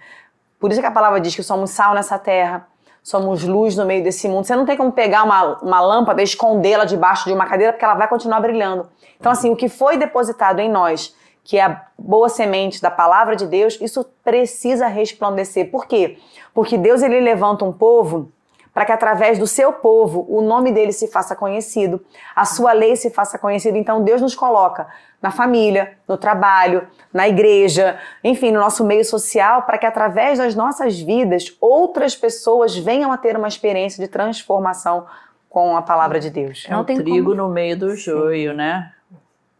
Por 0.61 0.71
isso 0.71 0.81
que 0.81 0.87
a 0.87 0.91
palavra 0.91 1.21
diz 1.21 1.35
que 1.35 1.43
somos 1.43 1.71
sal 1.71 1.95
nessa 1.95 2.17
terra, 2.17 2.69
somos 3.03 3.43
luz 3.43 3.77
no 3.77 3.85
meio 3.85 4.05
desse 4.05 4.29
mundo. 4.29 4.45
Você 4.45 4.55
não 4.55 4.65
tem 4.65 4.77
como 4.77 4.93
pegar 4.93 5.25
uma, 5.25 5.59
uma 5.59 5.81
lâmpada 5.81 6.21
e 6.21 6.25
escondê-la 6.25 6.85
debaixo 6.85 7.25
de 7.25 7.33
uma 7.33 7.47
cadeira, 7.47 7.73
porque 7.73 7.85
ela 7.85 7.95
vai 7.95 8.07
continuar 8.07 8.39
brilhando. 8.39 8.89
Então, 9.19 9.33
assim, 9.33 9.51
o 9.51 9.57
que 9.57 9.69
foi 9.69 9.97
depositado 9.97 10.61
em 10.61 10.71
nós, 10.71 11.13
que 11.43 11.59
é 11.59 11.65
a 11.65 11.87
boa 11.99 12.29
semente 12.29 12.81
da 12.81 12.91
palavra 12.91 13.35
de 13.35 13.47
Deus, 13.47 13.77
isso 13.81 14.05
precisa 14.23 14.87
resplandecer. 14.87 15.73
Por 15.73 15.87
quê? 15.87 16.19
Porque 16.55 16.79
Deus 16.79 17.03
ele 17.03 17.19
levanta 17.19 17.65
um 17.65 17.73
povo 17.73 18.31
para 18.73 18.85
que 18.85 18.93
através 18.93 19.39
do 19.39 19.47
seu 19.47 19.73
povo 19.73 20.25
o 20.29 20.41
nome 20.41 20.73
dele 20.73 20.93
se 20.93 21.09
faça 21.09 21.35
conhecido, 21.35 22.01
a 22.35 22.45
sua 22.45 22.73
lei 22.73 22.97
se 22.97 23.11
faça 23.11 23.39
conhecida. 23.39 23.77
Então 23.77 24.03
Deus 24.03 24.21
nos 24.21 24.35
coloca 24.35 24.87
na 25.21 25.31
família, 25.31 25.99
no 26.09 26.17
trabalho, 26.17 26.87
na 27.13 27.29
igreja, 27.29 27.99
enfim, 28.25 28.51
no 28.51 28.61
nosso 28.61 28.85
meio 28.85 29.05
social, 29.05 29.63
para 29.63 29.77
que 29.77 29.87
através 29.87 30.39
das 30.39 30.55
nossas 30.55 30.99
vidas 30.99 31.57
outras 31.61 32.17
pessoas 32.17 32.77
venham 32.77 33.13
a 33.13 33.19
ter 33.19 33.37
uma 33.37 33.49
experiência 33.49 34.03
de 34.03 34.11
transformação 34.11 35.07
com 35.49 35.77
a 35.77 35.83
palavra 35.83 36.21
de 36.21 36.31
Deus. 36.31 36.65
É 36.69 36.77
um 36.77 36.85
trigo 36.85 37.31
como... 37.31 37.35
no 37.35 37.49
meio 37.49 37.77
do 37.77 37.95
joio, 37.95 38.53
Sim. 38.53 38.57
né? 38.57 38.93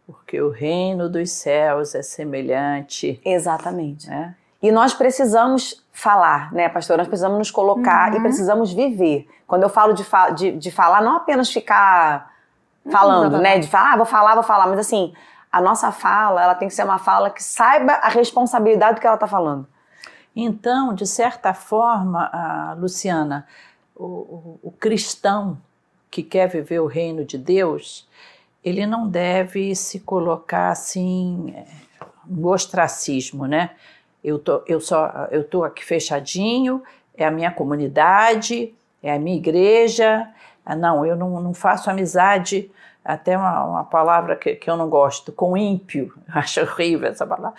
Porque 0.07 0.41
o 0.41 0.49
reino 0.49 1.09
dos 1.09 1.31
céus 1.31 1.93
é 1.93 2.01
semelhante. 2.01 3.21
Exatamente. 3.23 4.09
Né? 4.09 4.35
E 4.61 4.71
nós 4.71 4.93
precisamos 4.93 5.83
falar, 5.91 6.53
né, 6.53 6.69
pastor? 6.69 6.97
Nós 6.97 7.07
precisamos 7.07 7.37
nos 7.37 7.51
colocar 7.51 8.11
uhum. 8.11 8.17
e 8.17 8.21
precisamos 8.21 8.71
viver. 8.71 9.27
Quando 9.47 9.63
eu 9.63 9.69
falo 9.69 9.93
de, 9.93 10.03
fa 10.03 10.29
de, 10.29 10.51
de 10.51 10.71
falar, 10.71 11.01
não 11.01 11.17
apenas 11.17 11.51
ficar 11.51 12.31
falando, 12.89 13.35
uhum. 13.35 13.41
né? 13.41 13.59
De 13.59 13.67
falar, 13.67 13.93
ah, 13.93 13.97
vou 13.97 14.05
falar, 14.05 14.33
vou 14.35 14.43
falar, 14.43 14.67
mas 14.67 14.79
assim, 14.79 15.13
a 15.51 15.59
nossa 15.59 15.91
fala, 15.91 16.43
ela 16.43 16.55
tem 16.55 16.67
que 16.67 16.73
ser 16.73 16.83
uma 16.83 16.99
fala 16.99 17.29
que 17.29 17.43
saiba 17.43 17.93
a 17.93 18.09
responsabilidade 18.09 18.95
do 18.95 19.01
que 19.01 19.07
ela 19.07 19.15
está 19.15 19.27
falando. 19.27 19.67
Então, 20.35 20.93
de 20.93 21.05
certa 21.05 21.53
forma, 21.53 22.75
Luciana, 22.77 23.45
o, 23.95 24.05
o, 24.05 24.59
o 24.63 24.71
cristão 24.71 25.57
que 26.09 26.23
quer 26.23 26.47
viver 26.47 26.79
o 26.79 26.87
reino 26.87 27.25
de 27.25 27.37
Deus, 27.37 28.07
ele 28.63 28.85
não 28.85 29.07
deve 29.07 29.75
se 29.75 29.99
colocar 29.99 30.69
assim 30.69 31.53
no 32.25 32.49
ostracismo, 32.49 33.45
né? 33.45 33.71
Eu 34.23 34.37
tô, 34.39 34.61
eu 34.67 34.79
só, 34.79 35.27
eu 35.31 35.43
tô 35.43 35.63
aqui 35.63 35.83
fechadinho, 35.83 36.83
é 37.15 37.25
a 37.25 37.31
minha 37.31 37.51
comunidade, 37.51 38.73
é 39.01 39.13
a 39.13 39.19
minha 39.19 39.37
igreja. 39.37 40.27
Ah, 40.65 40.75
não, 40.75 41.05
eu 41.05 41.15
não, 41.15 41.41
não 41.41 41.53
faço 41.53 41.89
amizade, 41.89 42.69
até 43.03 43.37
uma, 43.37 43.65
uma 43.65 43.83
palavra 43.83 44.35
que, 44.35 44.55
que 44.55 44.69
eu 44.69 44.77
não 44.77 44.89
gosto, 44.89 45.31
com 45.31 45.57
ímpio. 45.57 46.13
Acho 46.33 46.61
horrível 46.61 47.09
essa 47.09 47.25
palavra. 47.25 47.57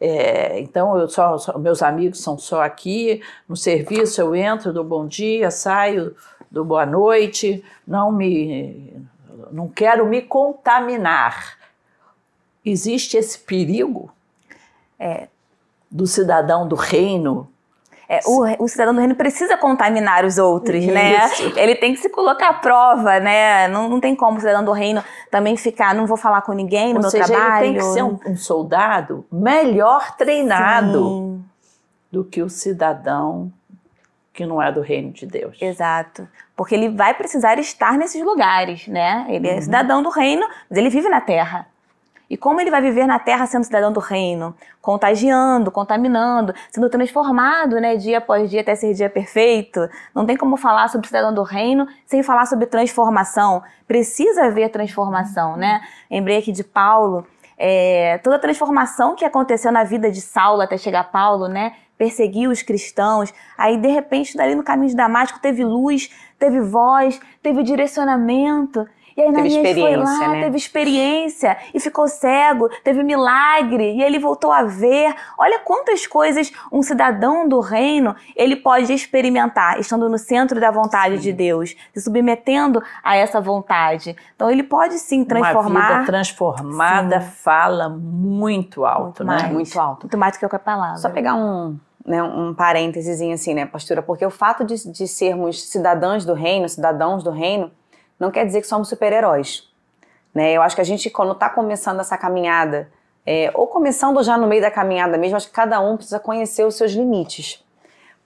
É, 0.00 0.58
então, 0.58 0.98
eu 0.98 1.08
só, 1.08 1.38
só, 1.38 1.56
meus 1.56 1.80
amigos 1.80 2.20
são 2.20 2.36
só 2.36 2.62
aqui, 2.62 3.22
no 3.48 3.56
serviço 3.56 4.20
eu 4.20 4.34
entro, 4.34 4.72
do 4.72 4.82
bom 4.82 5.06
dia, 5.06 5.48
saio 5.52 6.16
do 6.50 6.64
boa 6.64 6.84
noite, 6.84 7.64
não 7.86 8.12
me, 8.12 8.92
não 9.50 9.68
quero 9.68 10.04
me 10.04 10.20
contaminar. 10.20 11.56
Existe 12.64 13.16
esse 13.16 13.38
perigo? 13.38 14.12
É, 14.98 15.28
do 15.92 16.06
cidadão 16.06 16.66
do 16.66 16.74
reino. 16.74 17.48
É, 18.08 18.20
o, 18.26 18.64
o, 18.64 18.68
cidadão 18.68 18.92
do 18.92 18.98
reino 18.98 19.14
precisa 19.14 19.56
contaminar 19.56 20.24
os 20.24 20.36
outros, 20.36 20.84
né? 20.84 21.26
Isso. 21.26 21.54
né? 21.54 21.62
Ele 21.62 21.74
tem 21.76 21.94
que 21.94 22.00
se 22.00 22.08
colocar 22.10 22.48
à 22.48 22.54
prova, 22.54 23.20
né? 23.20 23.68
Não, 23.68 23.88
não 23.88 24.00
tem 24.00 24.14
como 24.16 24.36
o 24.36 24.40
cidadão 24.40 24.64
do 24.64 24.72
reino 24.72 25.02
também 25.30 25.56
ficar, 25.56 25.94
não 25.94 26.06
vou 26.06 26.16
falar 26.16 26.42
com 26.42 26.52
ninguém 26.52 26.90
no 26.90 26.96
Ou 26.96 27.02
meu 27.02 27.10
seja, 27.10 27.24
trabalho. 27.24 27.66
Ele 27.66 27.74
tem 27.74 27.82
que 27.82 27.92
ser 27.92 28.02
um, 28.02 28.18
um 28.26 28.36
soldado 28.36 29.24
melhor 29.30 30.16
treinado 30.16 30.98
Sim. 30.98 31.44
do 32.10 32.24
que 32.24 32.42
o 32.42 32.50
cidadão 32.50 33.52
que 34.32 34.46
não 34.46 34.62
é 34.62 34.72
do 34.72 34.80
reino 34.80 35.12
de 35.12 35.26
Deus. 35.26 35.56
Exato. 35.60 36.26
Porque 36.56 36.74
ele 36.74 36.88
vai 36.88 37.14
precisar 37.14 37.58
estar 37.58 37.98
nesses 37.98 38.22
lugares, 38.22 38.88
né? 38.88 39.26
Ele 39.28 39.46
é 39.46 39.52
uhum. 39.52 39.58
é 39.58 39.60
cidadão 39.60 40.02
do 40.02 40.08
reino, 40.08 40.46
mas 40.68 40.78
ele 40.78 40.88
vive 40.88 41.08
na 41.08 41.20
terra. 41.20 41.66
E 42.32 42.36
como 42.38 42.58
ele 42.62 42.70
vai 42.70 42.80
viver 42.80 43.06
na 43.06 43.18
terra 43.18 43.44
sendo 43.44 43.64
cidadão 43.64 43.92
do 43.92 44.00
reino? 44.00 44.54
Contagiando, 44.80 45.70
contaminando, 45.70 46.54
sendo 46.70 46.88
transformado, 46.88 47.78
né, 47.78 47.94
dia 47.98 48.16
após 48.16 48.48
dia 48.48 48.62
até 48.62 48.74
ser 48.74 48.94
dia 48.94 49.10
perfeito. 49.10 49.86
Não 50.14 50.24
tem 50.24 50.34
como 50.34 50.56
falar 50.56 50.88
sobre 50.88 51.06
cidadão 51.06 51.34
do 51.34 51.42
reino 51.42 51.86
sem 52.06 52.22
falar 52.22 52.46
sobre 52.46 52.64
transformação. 52.64 53.62
Precisa 53.86 54.46
haver 54.46 54.70
transformação, 54.70 55.58
né? 55.58 55.82
Lembrei 56.10 56.38
aqui 56.38 56.52
de 56.52 56.64
Paulo, 56.64 57.26
é, 57.58 58.16
toda 58.24 58.36
a 58.36 58.38
transformação 58.38 59.14
que 59.14 59.26
aconteceu 59.26 59.70
na 59.70 59.84
vida 59.84 60.10
de 60.10 60.22
Saulo 60.22 60.62
até 60.62 60.78
chegar 60.78 61.00
a 61.00 61.04
Paulo, 61.04 61.48
né? 61.48 61.74
Perseguiu 61.98 62.50
os 62.50 62.62
cristãos, 62.62 63.30
aí 63.58 63.76
de 63.76 63.88
repente, 63.88 64.38
dali 64.38 64.54
no 64.54 64.62
caminho 64.62 64.88
de 64.88 64.96
Damasco, 64.96 65.38
teve 65.38 65.62
luz, 65.62 66.10
teve 66.38 66.62
voz, 66.62 67.20
teve 67.42 67.62
direcionamento. 67.62 68.88
E 69.16 69.20
aí 69.20 69.28
Ananias 69.28 69.78
foi 69.78 69.96
lá, 69.96 70.28
né? 70.28 70.40
teve 70.42 70.56
experiência 70.56 71.56
e 71.72 71.80
ficou 71.80 72.08
cego, 72.08 72.68
teve 72.82 73.02
milagre 73.02 73.92
e 73.92 74.02
ele 74.02 74.18
voltou 74.18 74.50
a 74.50 74.62
ver. 74.62 75.14
Olha 75.38 75.58
quantas 75.60 76.06
coisas 76.06 76.52
um 76.70 76.82
cidadão 76.82 77.48
do 77.48 77.60
reino 77.60 78.14
ele 78.36 78.56
pode 78.56 78.92
experimentar 78.92 79.78
estando 79.78 80.08
no 80.08 80.18
centro 80.18 80.60
da 80.60 80.70
vontade 80.70 81.16
sim. 81.16 81.22
de 81.22 81.32
Deus, 81.32 81.74
se 81.94 82.00
submetendo 82.00 82.82
a 83.02 83.16
essa 83.16 83.40
vontade. 83.40 84.16
Então 84.34 84.50
ele 84.50 84.62
pode 84.62 84.98
sim 84.98 85.24
transformar. 85.24 85.68
Uma 85.68 85.88
vida 85.88 86.06
transformada 86.06 87.20
sim. 87.20 87.30
fala 87.30 87.88
muito 87.88 88.84
alto, 88.84 89.02
muito 89.02 89.24
né? 89.24 89.34
Mais, 89.34 89.52
muito 89.52 89.80
alto. 89.80 90.02
Muito 90.02 90.18
mais 90.18 90.32
do 90.32 90.40
que 90.40 90.48
qualquer 90.48 90.64
palavra. 90.64 90.96
Só 90.96 91.10
pegar 91.10 91.34
um 91.34 91.78
né, 92.04 92.22
um 92.22 92.52
parênteses 92.52 93.20
assim, 93.32 93.54
né, 93.54 93.64
pastora? 93.66 94.02
Porque 94.02 94.24
o 94.26 94.30
fato 94.30 94.64
de, 94.64 94.90
de 94.90 95.06
sermos 95.06 95.62
cidadãos 95.70 96.24
do 96.24 96.34
reino, 96.34 96.68
cidadãos 96.68 97.22
do 97.22 97.30
reino, 97.30 97.70
não 98.22 98.30
quer 98.30 98.46
dizer 98.46 98.60
que 98.60 98.68
somos 98.68 98.88
super-heróis. 98.88 99.68
Né? 100.32 100.52
Eu 100.52 100.62
acho 100.62 100.76
que 100.76 100.80
a 100.80 100.84
gente, 100.84 101.10
quando 101.10 101.32
está 101.32 101.50
começando 101.50 101.98
essa 101.98 102.16
caminhada, 102.16 102.88
é, 103.26 103.50
ou 103.52 103.66
começando 103.66 104.22
já 104.22 104.38
no 104.38 104.46
meio 104.46 104.62
da 104.62 104.70
caminhada 104.70 105.18
mesmo, 105.18 105.36
acho 105.36 105.48
que 105.48 105.52
cada 105.52 105.80
um 105.80 105.96
precisa 105.96 106.20
conhecer 106.20 106.64
os 106.64 106.76
seus 106.76 106.92
limites. 106.92 107.64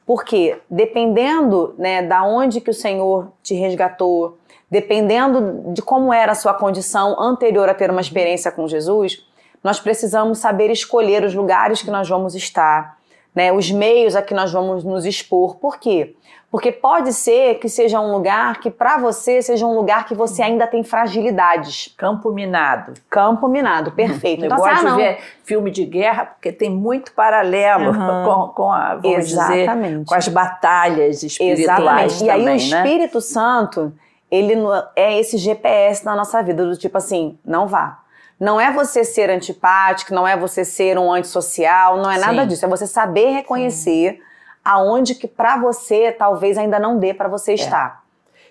Porque 0.04 0.60
dependendo 0.70 1.74
né, 1.78 2.02
da 2.02 2.22
onde 2.24 2.60
que 2.60 2.68
o 2.68 2.74
Senhor 2.74 3.32
te 3.42 3.54
resgatou, 3.54 4.36
dependendo 4.70 5.72
de 5.72 5.80
como 5.80 6.12
era 6.12 6.32
a 6.32 6.34
sua 6.34 6.52
condição 6.52 7.18
anterior 7.18 7.66
a 7.70 7.74
ter 7.74 7.90
uma 7.90 8.02
experiência 8.02 8.52
com 8.52 8.68
Jesus, 8.68 9.26
nós 9.64 9.80
precisamos 9.80 10.38
saber 10.38 10.70
escolher 10.70 11.24
os 11.24 11.34
lugares 11.34 11.80
que 11.80 11.90
nós 11.90 12.06
vamos 12.06 12.34
estar, 12.34 12.98
né, 13.34 13.50
os 13.50 13.70
meios 13.70 14.14
a 14.14 14.20
que 14.20 14.34
nós 14.34 14.52
vamos 14.52 14.84
nos 14.84 15.06
expor. 15.06 15.56
Por 15.56 15.78
quê? 15.78 16.14
Porque 16.56 16.72
pode 16.72 17.12
ser 17.12 17.56
que 17.58 17.68
seja 17.68 18.00
um 18.00 18.10
lugar 18.10 18.60
que 18.60 18.70
para 18.70 18.96
você 18.96 19.42
seja 19.42 19.66
um 19.66 19.74
lugar 19.74 20.06
que 20.06 20.14
você 20.14 20.42
ainda 20.42 20.66
tem 20.66 20.82
fragilidades. 20.82 21.94
Campo 21.98 22.32
minado. 22.32 22.94
Campo 23.10 23.46
minado, 23.46 23.92
perfeito. 23.92 24.40
Eu 24.40 24.46
Então, 24.46 24.56
gosto 24.56 24.72
assim, 24.72 24.86
ah, 24.86 24.90
de 24.92 24.96
ver 24.96 25.18
filme 25.44 25.70
de 25.70 25.84
guerra 25.84 26.24
porque 26.24 26.50
tem 26.50 26.70
muito 26.70 27.12
paralelo 27.12 27.90
Uhum. 27.90 28.24
com, 28.24 28.48
com 28.54 28.72
a, 28.72 28.94
vamos 28.94 29.26
dizer, 29.28 29.64
Exatamente. 29.64 30.06
com 30.06 30.14
as 30.14 30.28
batalhas 30.28 31.22
espirituais 31.22 31.60
Exatamente. 31.60 32.24
E 32.24 32.30
aí 32.30 32.40
o 32.40 32.46
né? 32.46 32.56
Espírito 32.56 33.20
Santo, 33.20 33.92
ele 34.30 34.54
é 34.96 35.20
esse 35.20 35.36
GPS 35.36 36.06
na 36.06 36.16
nossa 36.16 36.42
vida, 36.42 36.64
do 36.64 36.74
tipo 36.74 36.96
assim, 36.96 37.38
não 37.44 37.66
vá. 37.68 37.98
Não 38.40 38.58
é 38.58 38.72
você 38.72 39.04
ser 39.04 39.28
antipático, 39.28 40.14
não 40.14 40.26
é 40.26 40.34
você 40.34 40.64
ser 40.64 40.96
um 40.98 41.12
antissocial, 41.12 41.98
não 41.98 42.10
é 42.10 42.18
nada 42.18 42.40
Sim. 42.44 42.48
disso. 42.48 42.64
É 42.64 42.68
você 42.68 42.86
saber 42.86 43.28
reconhecer 43.32 44.22
aonde 44.66 45.14
que 45.14 45.28
pra 45.28 45.56
você 45.56 46.10
talvez 46.10 46.58
ainda 46.58 46.80
não 46.80 46.98
dê 46.98 47.14
pra 47.14 47.28
você 47.28 47.54
estar. 47.54 48.04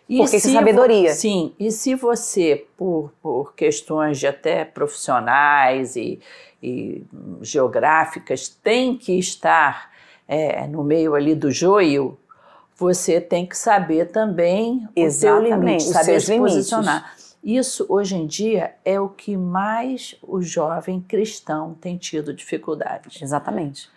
E 0.07 0.17
Porque 0.19 0.37
isso 0.37 0.49
é 0.49 0.53
sabedoria. 0.53 1.13
Sim, 1.13 1.53
e 1.59 1.71
se 1.71 1.93
você, 1.95 2.65
por, 2.77 3.11
por 3.21 3.53
questões 3.53 4.17
de 4.17 4.27
até 4.27 4.63
profissionais 4.63 5.95
e, 5.95 6.21
e 6.63 7.03
geográficas, 7.41 8.47
tem 8.47 8.95
que 8.95 9.19
estar 9.19 9.91
é, 10.27 10.65
no 10.67 10.83
meio 10.83 11.15
ali 11.15 11.35
do 11.35 11.51
joio, 11.51 12.17
você 12.75 13.19
tem 13.19 13.45
que 13.45 13.57
saber 13.57 14.11
também 14.11 14.87
o 14.95 15.09
seu 15.09 15.37
Exatamente, 15.43 15.49
limite, 15.65 15.83
saber 15.83 16.21
se 16.21 16.31
limites. 16.31 16.55
posicionar. 16.55 17.15
Isso, 17.43 17.85
hoje 17.89 18.15
em 18.15 18.25
dia, 18.25 18.73
é 18.85 18.99
o 18.99 19.09
que 19.09 19.35
mais 19.35 20.15
o 20.21 20.41
jovem 20.41 21.01
cristão 21.01 21.75
tem 21.79 21.97
tido 21.97 22.33
dificuldade 22.33 23.19
Exatamente. 23.21 23.89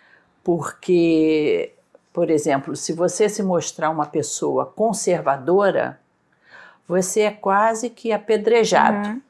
porque, 0.42 1.72
por 2.18 2.30
exemplo, 2.30 2.74
se 2.74 2.92
você 2.92 3.28
se 3.28 3.44
mostrar 3.44 3.90
uma 3.90 4.04
pessoa 4.04 4.66
conservadora, 4.66 6.00
você 6.84 7.20
é 7.20 7.30
quase 7.30 7.88
que 7.90 8.10
apedrejado. 8.10 9.10
Uhum. 9.10 9.22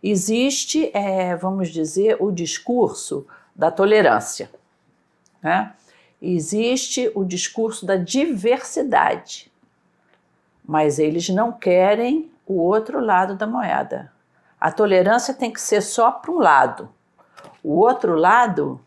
Existe, 0.00 0.88
é, 0.94 1.34
vamos 1.34 1.68
dizer, 1.70 2.16
o 2.20 2.30
discurso 2.30 3.26
da 3.56 3.72
tolerância. 3.72 4.48
Né? 5.42 5.74
Existe 6.22 7.10
o 7.12 7.24
discurso 7.24 7.84
da 7.84 7.96
diversidade, 7.96 9.50
mas 10.64 11.00
eles 11.00 11.28
não 11.30 11.50
querem 11.50 12.30
o 12.46 12.60
outro 12.60 13.00
lado 13.00 13.34
da 13.34 13.48
moeda. 13.48 14.12
A 14.60 14.70
tolerância 14.70 15.34
tem 15.34 15.52
que 15.52 15.60
ser 15.60 15.80
só 15.80 16.12
para 16.12 16.30
um 16.30 16.38
lado. 16.38 16.88
O 17.64 17.80
outro 17.80 18.14
lado 18.14 18.80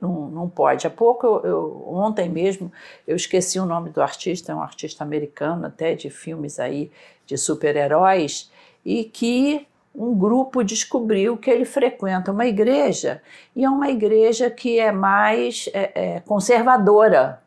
não, 0.00 0.28
não 0.28 0.48
pode. 0.48 0.86
Há 0.86 0.90
pouco, 0.90 1.26
eu, 1.26 1.40
eu- 1.44 1.84
ontem 1.88 2.28
mesmo, 2.28 2.72
eu 3.06 3.14
esqueci 3.16 3.58
o 3.60 3.66
nome 3.66 3.90
do 3.90 4.00
artista, 4.02 4.52
é 4.52 4.54
um 4.54 4.62
artista 4.62 5.04
americano 5.04 5.66
até, 5.66 5.94
de 5.94 6.08
filmes 6.10 6.58
aí 6.58 6.90
de 7.26 7.36
super-heróis, 7.36 8.50
e 8.84 9.04
que 9.04 9.66
um 9.94 10.14
grupo 10.14 10.62
descobriu 10.64 11.36
que 11.36 11.50
ele 11.50 11.64
frequenta 11.64 12.32
uma 12.32 12.46
igreja, 12.46 13.20
e 13.54 13.64
é 13.64 13.68
uma 13.70 13.90
igreja 13.90 14.48
que 14.48 14.78
é 14.78 14.90
mais 14.92 15.68
é, 15.74 15.90
é, 16.16 16.20
conservadora. 16.20 17.42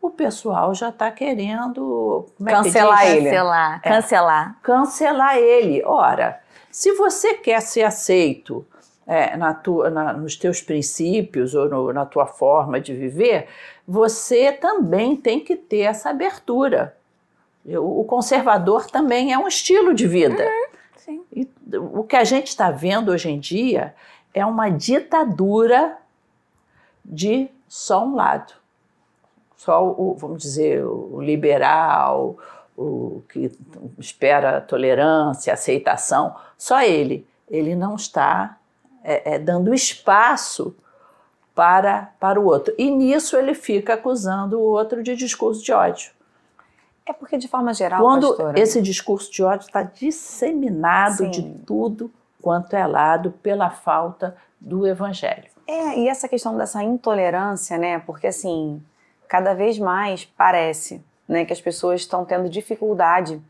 O 0.00 0.10
pessoal 0.10 0.74
já 0.74 0.88
está 0.88 1.10
querendo 1.12 2.26
como 2.36 2.48
é 2.50 2.52
que 2.52 2.58
Cancelar 2.64 3.00
diz? 3.02 3.10
ele. 3.10 3.24
Cancelar, 3.30 3.80
É. 3.84 3.88
cancelar. 3.88 4.58
cancelar 4.62 5.36
ele. 5.36 5.82
Ora, 5.84 6.40
se 6.70 6.92
você 6.96 7.34
quer 7.34 7.60
ser 7.62 7.82
aceito 7.84 8.66
é, 9.12 9.36
na 9.36 9.52
tua, 9.54 9.90
na- 9.90 10.12
nos 10.12 10.36
teus 10.36 10.60
princípios 10.60 11.54
ou 11.54 11.68
no- 11.68 11.92
na 11.92 12.06
tua 12.06 12.26
forma 12.26 12.80
de 12.80 12.94
viver, 12.94 13.48
você 13.86 14.52
também 14.52 15.16
tem 15.16 15.40
que 15.40 15.54
ter 15.56 15.80
essa 15.80 16.10
abertura. 16.10 16.96
O 17.66 18.04
conservador 18.04 18.86
também 18.90 19.32
é 19.32 19.38
um 19.38 19.46
estilo 19.46 19.94
de 19.94 20.06
vida. 20.06 20.44
Sim. 20.96 21.22
E 21.32 21.48
o 21.76 22.02
que 22.02 22.16
a 22.16 22.24
gente 22.24 22.48
está 22.48 22.70
vendo 22.70 23.10
hoje 23.12 23.30
em 23.30 23.38
dia 23.38 23.94
é 24.34 24.44
uma 24.44 24.68
ditadura 24.68 25.96
de 27.04 27.48
só 27.68 28.04
um 28.04 28.14
lado. 28.14 28.52
Só 29.56 29.84
o, 29.84 30.14
vamos 30.18 30.42
dizer, 30.42 30.84
o 30.84 31.20
liberal, 31.20 32.36
o 32.76 33.22
que 33.28 33.50
espera 33.98 34.60
tolerância, 34.60 35.52
aceitação, 35.52 36.34
só 36.58 36.82
ele. 36.82 37.26
Ele 37.48 37.76
não 37.76 37.94
está 37.94 38.56
é, 39.02 39.34
é, 39.34 39.38
dando 39.38 39.74
espaço 39.74 40.74
para, 41.54 42.12
para 42.18 42.40
o 42.40 42.44
outro. 42.44 42.74
E 42.78 42.90
nisso 42.90 43.36
ele 43.36 43.54
fica 43.54 43.94
acusando 43.94 44.58
o 44.58 44.62
outro 44.62 45.02
de 45.02 45.14
discurso 45.14 45.62
de 45.62 45.72
ódio. 45.72 46.12
É 47.04 47.12
porque, 47.12 47.36
de 47.36 47.48
forma 47.48 47.74
geral, 47.74 48.00
Quando 48.00 48.28
pastora, 48.28 48.60
esse 48.60 48.80
discurso 48.80 49.30
de 49.30 49.42
ódio 49.42 49.66
está 49.66 49.82
disseminado 49.82 51.16
Sim. 51.16 51.30
de 51.30 51.42
tudo 51.66 52.10
quanto 52.40 52.74
é 52.74 52.86
lado 52.86 53.32
pela 53.42 53.70
falta 53.70 54.36
do 54.60 54.86
evangelho. 54.86 55.50
É, 55.66 55.98
e 55.98 56.08
essa 56.08 56.28
questão 56.28 56.56
dessa 56.56 56.82
intolerância, 56.82 57.76
né? 57.76 57.98
Porque 58.00 58.28
assim, 58.28 58.82
cada 59.28 59.54
vez 59.54 59.78
mais 59.78 60.24
parece 60.24 61.02
né, 61.26 61.44
que 61.44 61.52
as 61.52 61.60
pessoas 61.60 62.02
estão 62.02 62.24
tendo 62.24 62.48
dificuldade 62.48 63.40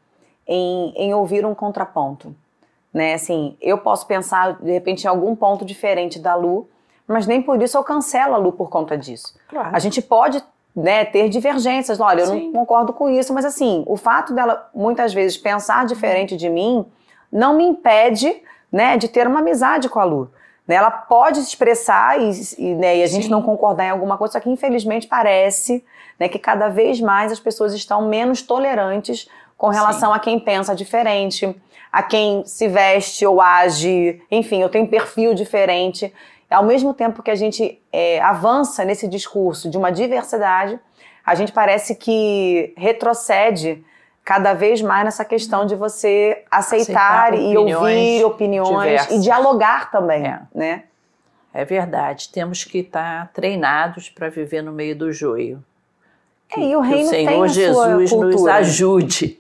em, 0.47 0.93
em 0.97 1.15
ouvir 1.15 1.45
um 1.45 1.55
contraponto. 1.55 2.35
Né? 2.93 3.15
Assim, 3.15 3.57
eu 3.61 3.79
posso 3.79 4.07
pensar, 4.07 4.61
de 4.61 4.71
repente, 4.71 5.05
em 5.05 5.09
algum 5.09 5.35
ponto 5.35 5.65
diferente 5.65 6.19
da 6.19 6.35
Lu, 6.35 6.69
mas 7.07 7.27
nem 7.27 7.43
por 7.43 7.61
isso 7.63 7.77
eu 7.77 7.85
cancelo 7.85 8.35
a 8.35 8.39
Lu 8.39 8.53
por 8.53 8.69
conta 8.69 8.97
disso. 8.97 9.35
Claro. 9.49 9.71
A 9.73 9.79
gente 9.79 10.01
pode 10.01 10.43
né, 10.75 11.05
ter 11.05 11.29
divergências. 11.29 12.01
Olha, 12.01 12.23
eu 12.23 12.27
Sim. 12.27 12.47
não 12.47 12.61
concordo 12.61 12.93
com 12.93 13.09
isso, 13.09 13.33
mas 13.33 13.45
assim, 13.45 13.83
o 13.87 13.97
fato 13.97 14.35
dela 14.35 14.71
muitas 14.75 15.13
vezes 15.13 15.37
pensar 15.37 15.85
diferente 15.87 16.37
de 16.37 16.49
mim 16.49 16.85
não 17.31 17.57
me 17.57 17.65
impede 17.65 18.43
né, 18.71 18.97
de 18.97 19.09
ter 19.09 19.27
uma 19.27 19.41
amizade 19.41 19.89
com 19.89 20.01
a 20.01 20.05
Lu. 20.05 20.31
Né, 20.67 20.77
ela 20.77 20.91
pode 20.91 21.39
se 21.39 21.49
expressar 21.49 22.21
e, 22.21 22.31
e, 22.59 22.75
né, 22.75 22.99
e 22.99 23.03
a 23.03 23.07
gente 23.07 23.25
Sim. 23.25 23.31
não 23.31 23.43
concordar 23.43 23.87
em 23.87 23.91
alguma 23.91 24.17
coisa, 24.17 24.33
só 24.33 24.41
que 24.41 24.49
infelizmente 24.51 25.07
parece 25.07 25.85
né, 26.19 26.29
que 26.29 26.39
cada 26.39 26.69
vez 26.69 27.01
mais 27.01 27.33
as 27.33 27.41
pessoas 27.41 27.75
estão 27.75 28.09
menos 28.09 28.43
tolerantes 28.43 29.29
com 29.57 29.69
relação 29.69 30.13
a 30.13 30.19
quem 30.19 30.41
pensa 30.41 30.75
diferente, 30.75 31.55
a 31.93 32.03
quem 32.03 32.43
se 32.47 32.67
veste 32.69 33.27
ou 33.27 33.41
age, 33.41 34.21
enfim, 34.31 34.63
eu 34.63 34.69
tenho 34.71 34.85
um 34.85 34.89
perfil 34.89 35.35
diferente. 35.35 36.13
Ao 36.51 36.65
mesmo 36.65 36.95
tempo 36.95 37.23
que 37.23 37.31
a 37.31 37.35
gente 37.35 37.79
é, 37.93 38.21
avança 38.21 38.85
nesse 38.85 39.07
discurso 39.07 39.69
de 39.69 39.77
uma 39.77 39.91
diversidade, 39.93 40.79
a 41.25 41.35
gente 41.35 41.53
parece 41.53 41.95
que 41.95 42.73
retrocede 42.77 43.85
cada 44.25 44.55
vez 44.55 44.81
mais 44.81 45.05
nessa 45.05 45.25
questão 45.25 45.67
de 45.67 45.75
você 45.75 46.43
aceitar, 46.51 47.33
Aceitar 47.33 47.35
e 47.35 47.57
ouvir 47.57 48.25
opiniões 48.25 48.91
diversas. 48.91 49.17
e 49.17 49.21
dialogar 49.21 49.91
também, 49.91 50.27
É. 50.27 50.41
né? 50.55 50.85
É 51.55 51.65
verdade. 51.67 52.31
Temos 52.31 52.65
que 52.65 52.79
estar 52.79 53.31
treinados 53.35 54.09
para 54.09 54.31
viver 54.31 54.63
no 54.63 54.73
meio 54.73 54.97
do 54.97 55.13
joio. 55.13 55.63
É, 56.57 56.61
e 56.61 56.77
o 56.77 56.83
que 56.83 56.89
reino 56.89 57.09
o 57.09 57.11
tem 57.11 57.27
Senhor 57.29 57.49
sua 57.49 57.55
Jesus 57.63 58.13
nos 58.13 58.47
ajude. 58.47 59.39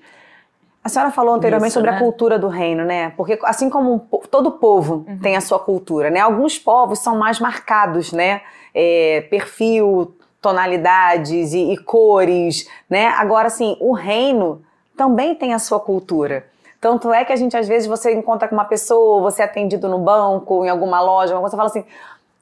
A 0.85 0.89
senhora 0.89 1.13
falou 1.13 1.35
anteriormente 1.35 1.71
Isso, 1.71 1.79
sobre 1.79 1.91
a 1.91 1.95
né? 1.95 1.99
cultura 1.99 2.39
do 2.39 2.49
reino, 2.49 2.85
né? 2.85 3.13
Porque 3.17 3.39
assim 3.45 3.71
como 3.71 3.95
um 3.95 3.99
todo 3.99 4.51
povo 4.53 5.07
tem 5.23 5.37
a 5.37 5.41
sua 5.41 5.59
cultura, 5.59 6.11
né? 6.11 6.21
Alguns 6.21 6.59
povos 6.59 6.99
são 6.99 7.17
mais 7.17 7.39
marcados, 7.39 8.13
né? 8.13 8.41
É, 8.75 9.21
perfil, 9.31 10.15
tonalidades 10.41 11.53
e, 11.53 11.73
e 11.73 11.77
cores, 11.77 12.69
né? 12.91 13.07
Agora, 13.09 13.47
assim, 13.47 13.77
o 13.81 13.93
reino 13.93 14.63
também 14.97 15.35
tem 15.37 15.55
a 15.55 15.59
sua 15.59 15.79
cultura. 15.79 16.47
Tanto 16.81 17.13
é 17.13 17.25
que 17.25 17.33
a 17.33 17.37
gente, 17.37 17.57
às 17.57 17.69
vezes, 17.69 17.87
você 17.87 18.13
encontra 18.13 18.49
com 18.49 18.57
uma 18.57 18.65
pessoa, 18.65 19.23
você 19.23 19.41
é 19.41 19.45
atendido 19.45 19.89
no 19.89 20.01
banco, 20.01 20.65
em 20.65 20.69
alguma 20.69 21.01
loja, 21.01 21.39
você 21.39 21.57
fala 21.57 21.69
assim, 21.69 21.85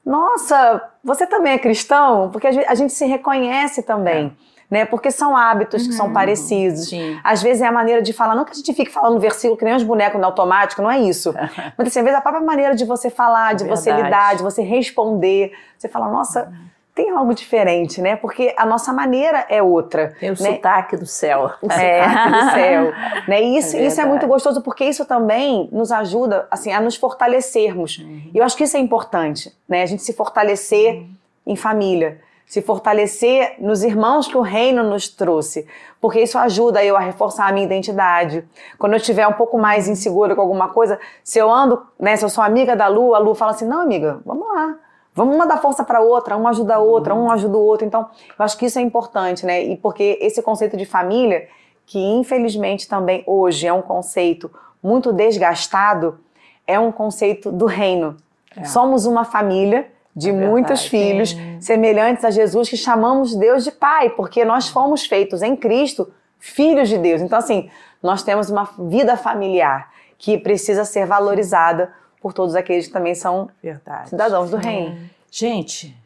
nossa, 0.03 0.81
você 1.03 1.27
também 1.27 1.53
é 1.53 1.59
cristão? 1.59 2.31
Porque 2.31 2.47
a 2.47 2.51
gente, 2.51 2.65
a 2.67 2.73
gente 2.73 2.91
se 2.91 3.05
reconhece 3.05 3.83
também, 3.83 4.35
né? 4.71 4.85
Porque 4.85 5.11
são 5.11 5.35
hábitos 5.35 5.85
que 5.85 5.93
são 5.93 6.13
parecidos. 6.13 6.87
Sim. 6.87 7.19
Às 7.25 7.43
vezes 7.43 7.61
é 7.61 7.67
a 7.67 7.71
maneira 7.73 8.01
de 8.01 8.13
falar, 8.13 8.35
não 8.35 8.45
que 8.45 8.51
a 8.51 8.55
gente 8.55 8.73
fique 8.73 8.89
falando 8.89 9.19
versículo 9.19 9.57
que 9.57 9.65
nem 9.65 9.75
os 9.75 9.83
bonecos 9.83 10.17
no 10.19 10.25
automático, 10.25 10.81
não 10.81 10.89
é 10.89 10.97
isso. 10.97 11.33
Mas 11.77 11.87
assim, 11.89 11.99
às 11.99 12.05
vezes 12.05 12.17
a 12.17 12.21
própria 12.21 12.41
maneira 12.41 12.73
de 12.73 12.85
você 12.85 13.09
falar, 13.09 13.53
de 13.53 13.65
você 13.65 13.91
lidar, 13.91 14.37
de 14.37 14.43
você 14.43 14.61
responder, 14.61 15.51
você 15.77 15.89
fala, 15.89 16.09
nossa, 16.09 16.49
tem 16.95 17.09
algo 17.09 17.33
diferente, 17.33 18.01
né? 18.01 18.15
Porque 18.15 18.53
a 18.57 18.65
nossa 18.65 18.93
maneira 18.93 19.45
é 19.49 19.61
outra. 19.61 20.13
Tem 20.19 20.29
o 20.29 20.33
né? 20.33 20.53
sotaque 20.53 20.95
do 20.95 21.05
céu. 21.05 21.51
O 21.61 21.69
sotaque 21.69 22.31
do 22.31 22.51
céu. 22.51 22.93
Né? 23.27 23.43
E 23.43 23.57
isso, 23.57 23.75
É 23.75 23.85
isso 23.85 23.99
é 23.99 24.05
muito 24.05 24.25
gostoso, 24.25 24.61
porque 24.61 24.85
isso 24.85 25.03
também 25.05 25.67
nos 25.71 25.91
ajuda 25.91 26.47
assim, 26.49 26.71
a 26.71 26.79
nos 26.79 26.95
fortalecermos. 26.95 28.05
E 28.33 28.37
eu 28.37 28.43
acho 28.43 28.55
que 28.55 28.63
isso 28.63 28.77
é 28.77 28.79
importante, 28.79 29.53
né? 29.67 29.83
A 29.83 29.85
gente 29.85 30.01
se 30.01 30.13
fortalecer 30.13 31.03
em 31.45 31.55
família, 31.55 32.19
se 32.51 32.61
fortalecer 32.61 33.55
nos 33.59 33.81
irmãos 33.81 34.27
que 34.27 34.35
o 34.35 34.41
reino 34.41 34.83
nos 34.83 35.07
trouxe. 35.07 35.65
Porque 36.01 36.19
isso 36.19 36.37
ajuda 36.37 36.83
eu 36.83 36.97
a 36.97 36.99
reforçar 36.99 37.47
a 37.47 37.51
minha 37.53 37.65
identidade. 37.65 38.45
Quando 38.77 38.91
eu 38.91 38.97
estiver 38.97 39.25
um 39.25 39.31
pouco 39.31 39.57
mais 39.57 39.87
insegura 39.87 40.35
com 40.35 40.41
alguma 40.41 40.67
coisa, 40.67 40.99
se 41.23 41.39
eu 41.39 41.49
ando, 41.49 41.81
né? 41.97 42.17
Se 42.17 42.25
eu 42.25 42.29
sou 42.29 42.43
amiga 42.43 42.75
da 42.75 42.89
Lu, 42.89 43.15
a 43.15 43.19
Lu 43.19 43.33
fala 43.35 43.51
assim: 43.51 43.65
não, 43.65 43.79
amiga, 43.79 44.19
vamos 44.25 44.45
lá. 44.49 44.75
Vamos 45.15 45.33
uma 45.33 45.47
dar 45.47 45.61
força 45.61 45.81
para 45.85 46.01
outra, 46.01 46.35
uma 46.35 46.49
ajuda 46.49 46.75
a 46.75 46.79
outra, 46.79 47.15
um 47.15 47.31
ajuda 47.31 47.57
o 47.57 47.65
outro. 47.65 47.87
Então, 47.87 48.09
eu 48.37 48.43
acho 48.43 48.57
que 48.57 48.65
isso 48.65 48.77
é 48.77 48.81
importante, 48.81 49.45
né? 49.45 49.63
E 49.63 49.77
porque 49.77 50.19
esse 50.19 50.41
conceito 50.41 50.75
de 50.75 50.85
família, 50.85 51.47
que 51.85 51.99
infelizmente 51.99 52.85
também 52.85 53.23
hoje 53.25 53.65
é 53.65 53.71
um 53.71 53.81
conceito 53.81 54.51
muito 54.83 55.13
desgastado, 55.13 56.19
é 56.67 56.77
um 56.77 56.91
conceito 56.91 57.49
do 57.49 57.65
reino. 57.65 58.17
É. 58.57 58.65
Somos 58.65 59.05
uma 59.05 59.23
família 59.23 59.89
de 60.15 60.29
é 60.29 60.33
muitos 60.33 60.85
filhos 60.85 61.35
semelhantes 61.59 62.25
a 62.25 62.31
Jesus 62.31 62.69
que 62.69 62.77
chamamos 62.77 63.35
Deus 63.35 63.63
de 63.63 63.71
Pai, 63.71 64.09
porque 64.09 64.43
nós 64.43 64.67
fomos 64.67 65.05
feitos 65.05 65.41
em 65.41 65.55
Cristo 65.55 66.11
filhos 66.39 66.89
de 66.89 66.97
Deus. 66.97 67.21
Então, 67.21 67.37
assim, 67.37 67.69
nós 68.01 68.23
temos 68.23 68.49
uma 68.49 68.67
vida 68.77 69.15
familiar 69.15 69.91
que 70.17 70.37
precisa 70.37 70.83
ser 70.85 71.05
valorizada 71.05 71.93
por 72.21 72.33
todos 72.33 72.55
aqueles 72.55 72.87
que 72.87 72.93
também 72.93 73.15
são 73.15 73.49
Verdade. 73.61 74.09
cidadãos 74.09 74.51
do 74.51 74.57
reino. 74.57 75.09
Gente, 75.31 75.97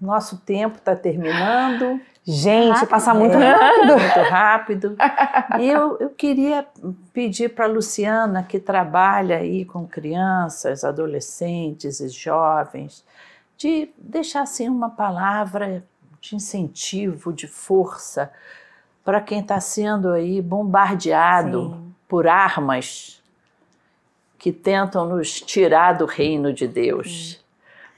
nosso 0.00 0.38
tempo 0.38 0.76
está 0.76 0.94
terminando. 0.94 2.00
Gente, 2.24 2.74
rápido. 2.74 2.88
passa 2.90 3.14
muito 3.14 3.36
é, 3.36 3.52
rápido. 3.52 3.98
Muito 3.98 4.20
rápido. 4.30 4.96
E 5.58 5.66
eu, 5.66 5.96
eu 5.98 6.10
queria 6.10 6.66
pedir 7.12 7.48
para 7.54 7.64
a 7.64 7.68
Luciana, 7.68 8.42
que 8.42 8.60
trabalha 8.60 9.38
aí 9.38 9.64
com 9.64 9.86
crianças, 9.86 10.84
adolescentes 10.84 12.00
e 12.00 12.08
jovens, 12.10 13.02
de 13.58 13.90
deixar 13.98 14.42
assim 14.42 14.68
uma 14.68 14.88
palavra 14.88 15.84
de 16.20 16.36
incentivo, 16.36 17.32
de 17.32 17.48
força 17.48 18.32
para 19.04 19.20
quem 19.20 19.40
está 19.40 19.60
sendo 19.60 20.10
aí 20.12 20.40
bombardeado 20.40 21.70
Sim. 21.70 21.94
por 22.06 22.28
armas 22.28 23.20
que 24.38 24.52
tentam 24.52 25.08
nos 25.08 25.40
tirar 25.40 25.94
do 25.94 26.06
reino 26.06 26.52
de 26.52 26.68
Deus. 26.68 27.44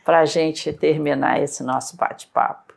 Para 0.02 0.20
a 0.20 0.24
gente 0.24 0.72
terminar 0.72 1.40
esse 1.40 1.62
nosso 1.62 1.94
bate-papo. 1.96 2.72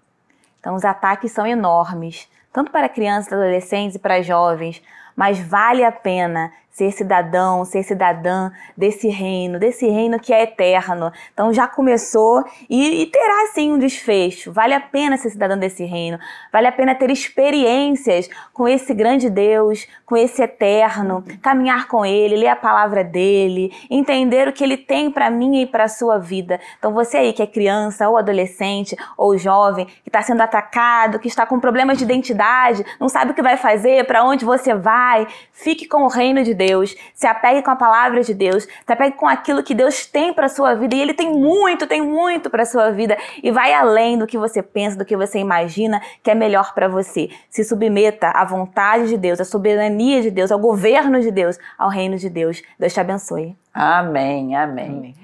Então, 0.59 0.75
os 0.75 0.83
ataques 0.83 1.31
são 1.31 1.47
enormes, 1.47 2.27
tanto 2.51 2.69
para 2.69 2.89
crianças, 2.89 3.31
adolescentes 3.31 3.95
e 3.95 3.99
para 3.99 4.21
jovens, 4.21 4.83
mas 5.15 5.39
vale 5.39 5.85
a 5.85 5.91
pena 5.91 6.51
ser 6.73 6.91
cidadão, 6.91 7.63
ser 7.63 7.83
cidadã 7.83 8.51
desse 8.75 9.07
reino, 9.07 9.59
desse 9.59 9.87
reino 9.87 10.19
que 10.19 10.33
é 10.33 10.41
eterno. 10.41 11.11
Então 11.31 11.53
já 11.53 11.67
começou 11.67 12.43
e, 12.67 13.03
e, 13.03 13.05
terá 13.05 13.51
sim 13.53 13.71
um 13.71 13.77
desfecho. 13.77 14.51
Vale 14.51 14.73
a 14.73 14.79
pena 14.79 15.15
ser 15.15 15.29
cidadão 15.29 15.57
desse 15.57 15.85
reino, 15.85 16.17
vale 16.51 16.65
a 16.65 16.71
pena 16.71 16.95
ter 16.95 17.11
experiências 17.11 18.27
com 18.51 18.67
esse 18.67 18.91
grande 18.91 19.29
Deus, 19.29 19.87
com 20.03 20.17
esse 20.17 20.41
eterno, 20.41 21.23
caminhar 21.43 21.87
com 21.87 22.03
ele, 22.03 22.35
ler 22.35 22.47
a 22.47 22.55
palavra 22.55 23.03
dele, 23.03 23.71
entender 23.87 24.47
o 24.47 24.53
que 24.53 24.63
ele 24.63 24.77
tem 24.77 25.11
para 25.11 25.29
mim 25.29 25.61
e 25.61 25.67
para 25.67 25.83
a 25.83 25.87
sua 25.87 26.17
vida. 26.17 26.59
Então 26.79 26.91
você 26.91 27.17
aí 27.17 27.33
que 27.33 27.43
é 27.43 27.47
criança 27.47 28.09
ou 28.09 28.17
adolescente 28.17 28.97
ou 29.15 29.37
jovem, 29.37 29.85
que 29.85 30.09
está 30.09 30.23
sendo 30.23 30.41
atacado, 30.41 31.19
que 31.19 31.27
está 31.27 31.45
com 31.45 31.59
problemas 31.59 31.99
de 31.99 32.03
identidade, 32.03 32.83
não 32.99 33.07
sabe 33.07 33.29
o 33.29 33.35
que 33.35 33.43
vai 33.43 33.57
fazer, 33.57 34.07
para 34.07 34.23
onde 34.23 34.43
você 34.43 34.73
vai, 34.73 35.27
fique 35.51 35.87
com 35.87 36.01
o 36.01 36.07
reino 36.07 36.43
de 36.43 36.55
Deus 36.55 36.62
Deus, 36.65 36.95
se 37.13 37.27
apegue 37.27 37.61
com 37.61 37.71
a 37.71 37.75
palavra 37.75 38.21
de 38.21 38.33
Deus, 38.33 38.63
se 38.63 38.93
apegue 38.93 39.15
com 39.17 39.27
aquilo 39.27 39.63
que 39.63 39.73
Deus 39.73 40.05
tem 40.05 40.33
para 40.33 40.47
sua 40.47 40.73
vida 40.75 40.95
e 40.95 41.01
ele 41.01 41.13
tem 41.13 41.31
muito, 41.31 41.85
tem 41.85 42.01
muito 42.01 42.49
para 42.49 42.65
sua 42.65 42.91
vida 42.91 43.17
e 43.41 43.51
vai 43.51 43.73
além 43.73 44.17
do 44.17 44.25
que 44.25 44.37
você 44.37 44.63
pensa, 44.63 44.97
do 44.97 45.05
que 45.05 45.17
você 45.17 45.39
imagina 45.39 46.01
que 46.21 46.31
é 46.31 46.35
melhor 46.35 46.73
para 46.73 46.87
você. 46.87 47.29
Se 47.49 47.63
submeta 47.63 48.29
à 48.29 48.45
vontade 48.45 49.09
de 49.09 49.17
Deus, 49.17 49.41
à 49.41 49.45
soberania 49.45 50.21
de 50.21 50.31
Deus, 50.31 50.51
ao 50.51 50.59
governo 50.59 51.19
de 51.19 51.31
Deus, 51.31 51.57
ao 51.77 51.89
reino 51.89 52.17
de 52.17 52.29
Deus. 52.29 52.61
Deus 52.79 52.93
te 52.93 52.99
abençoe. 52.99 53.55
Amém, 53.73 54.55
amém. 54.55 54.85
amém. 54.85 55.15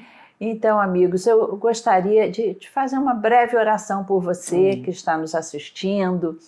Então, 0.42 0.80
amigos, 0.80 1.28
eu 1.28 1.58
gostaria 1.58 2.32
de, 2.32 2.54
de, 2.54 2.70
fazer 2.70 2.98
uma 2.98 3.14
breve 3.14 3.58
oração 3.58 4.06
por 4.06 4.22
você 4.22 4.78
que 4.78 4.90
está 4.90 5.18
nos 5.18 5.36
assistindo 5.36 6.40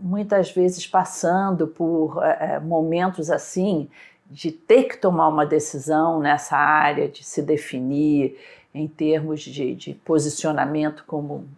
muitas 0.00 0.50
vezes 0.50 0.86
passando 0.86 1.66
por 1.66 2.18
uh, 2.18 2.60
momentos 2.62 3.30
assim, 3.30 3.88
de 4.30 4.50
ter 4.50 4.84
que 4.84 4.96
tomar 4.96 5.28
uma 5.28 5.46
decisão 5.46 6.18
nessa 6.20 6.56
área, 6.56 7.08
de 7.08 7.24
se 7.24 7.40
definir 7.42 8.38
em 8.74 8.86
termos 8.86 9.40
de, 9.40 9.74
de 9.74 9.94
posicionamento 9.94 11.04
como 11.06 11.48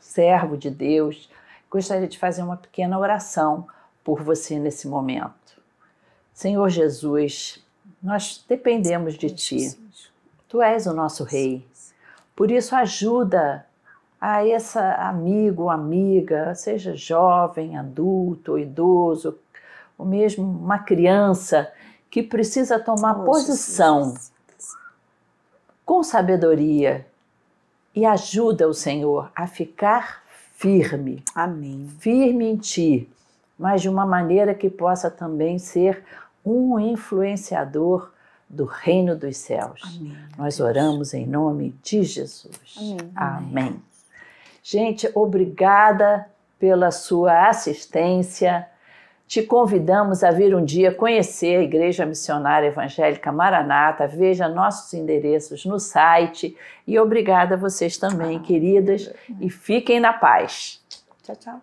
servo 0.00 0.56
de 0.56 0.70
Deus, 0.70 1.30
gostaria 1.70 2.08
de 2.08 2.18
fazer 2.18 2.42
uma 2.42 2.56
pequena 2.56 2.98
oração 2.98 3.66
por 4.02 4.22
você 4.22 4.58
nesse 4.58 4.88
momento. 4.88 5.34
Senhor 6.32 6.68
Jesus, 6.68 7.64
nós 8.02 8.44
dependemos 8.48 9.14
de 9.14 9.30
Ti. 9.30 9.78
Tu 10.48 10.60
és 10.60 10.86
o 10.86 10.92
nosso 10.92 11.24
Rei. 11.24 11.66
Por 12.34 12.50
isso, 12.50 12.74
ajuda 12.74 13.64
a 14.26 14.42
esse 14.42 14.78
amigo 14.78 15.64
ou 15.64 15.70
amiga, 15.70 16.54
seja 16.54 16.96
jovem, 16.96 17.76
adulto 17.76 18.58
idoso, 18.58 19.38
ou 19.98 20.06
mesmo 20.06 20.42
uma 20.42 20.78
criança 20.78 21.70
que 22.10 22.22
precisa 22.22 22.78
tomar 22.78 23.20
oh, 23.20 23.24
posição 23.24 24.04
Jesus. 24.04 24.32
com 25.84 26.02
sabedoria 26.02 27.06
e 27.94 28.06
ajuda 28.06 28.66
o 28.66 28.72
Senhor 28.72 29.30
a 29.36 29.46
ficar 29.46 30.22
firme. 30.54 31.22
Amém. 31.34 31.86
Firme 31.98 32.46
em 32.46 32.56
ti, 32.56 33.06
mas 33.58 33.82
de 33.82 33.90
uma 33.90 34.06
maneira 34.06 34.54
que 34.54 34.70
possa 34.70 35.10
também 35.10 35.58
ser 35.58 36.02
um 36.42 36.80
influenciador 36.80 38.10
do 38.48 38.64
reino 38.64 39.14
dos 39.14 39.36
céus. 39.36 39.82
Amém. 39.84 40.16
Nós 40.38 40.60
oramos 40.60 41.12
em 41.12 41.26
nome 41.26 41.74
de 41.82 42.02
Jesus. 42.02 42.74
Amém. 42.74 43.12
Amém. 43.14 43.93
Gente, 44.66 45.10
obrigada 45.14 46.24
pela 46.58 46.90
sua 46.90 47.50
assistência. 47.50 48.66
Te 49.26 49.42
convidamos 49.42 50.24
a 50.24 50.30
vir 50.30 50.54
um 50.54 50.64
dia 50.64 50.90
conhecer 50.90 51.58
a 51.58 51.62
Igreja 51.62 52.06
Missionária 52.06 52.68
Evangélica 52.68 53.30
Maranata. 53.30 54.06
Veja 54.06 54.48
nossos 54.48 54.94
endereços 54.94 55.66
no 55.66 55.78
site. 55.78 56.56
E 56.86 56.98
obrigada 56.98 57.56
a 57.56 57.58
vocês 57.58 57.98
também, 57.98 58.38
ah, 58.38 58.40
queridas. 58.40 59.12
E 59.38 59.50
fiquem 59.50 60.00
na 60.00 60.14
paz. 60.14 60.82
Tchau, 61.22 61.36
tchau. 61.36 61.60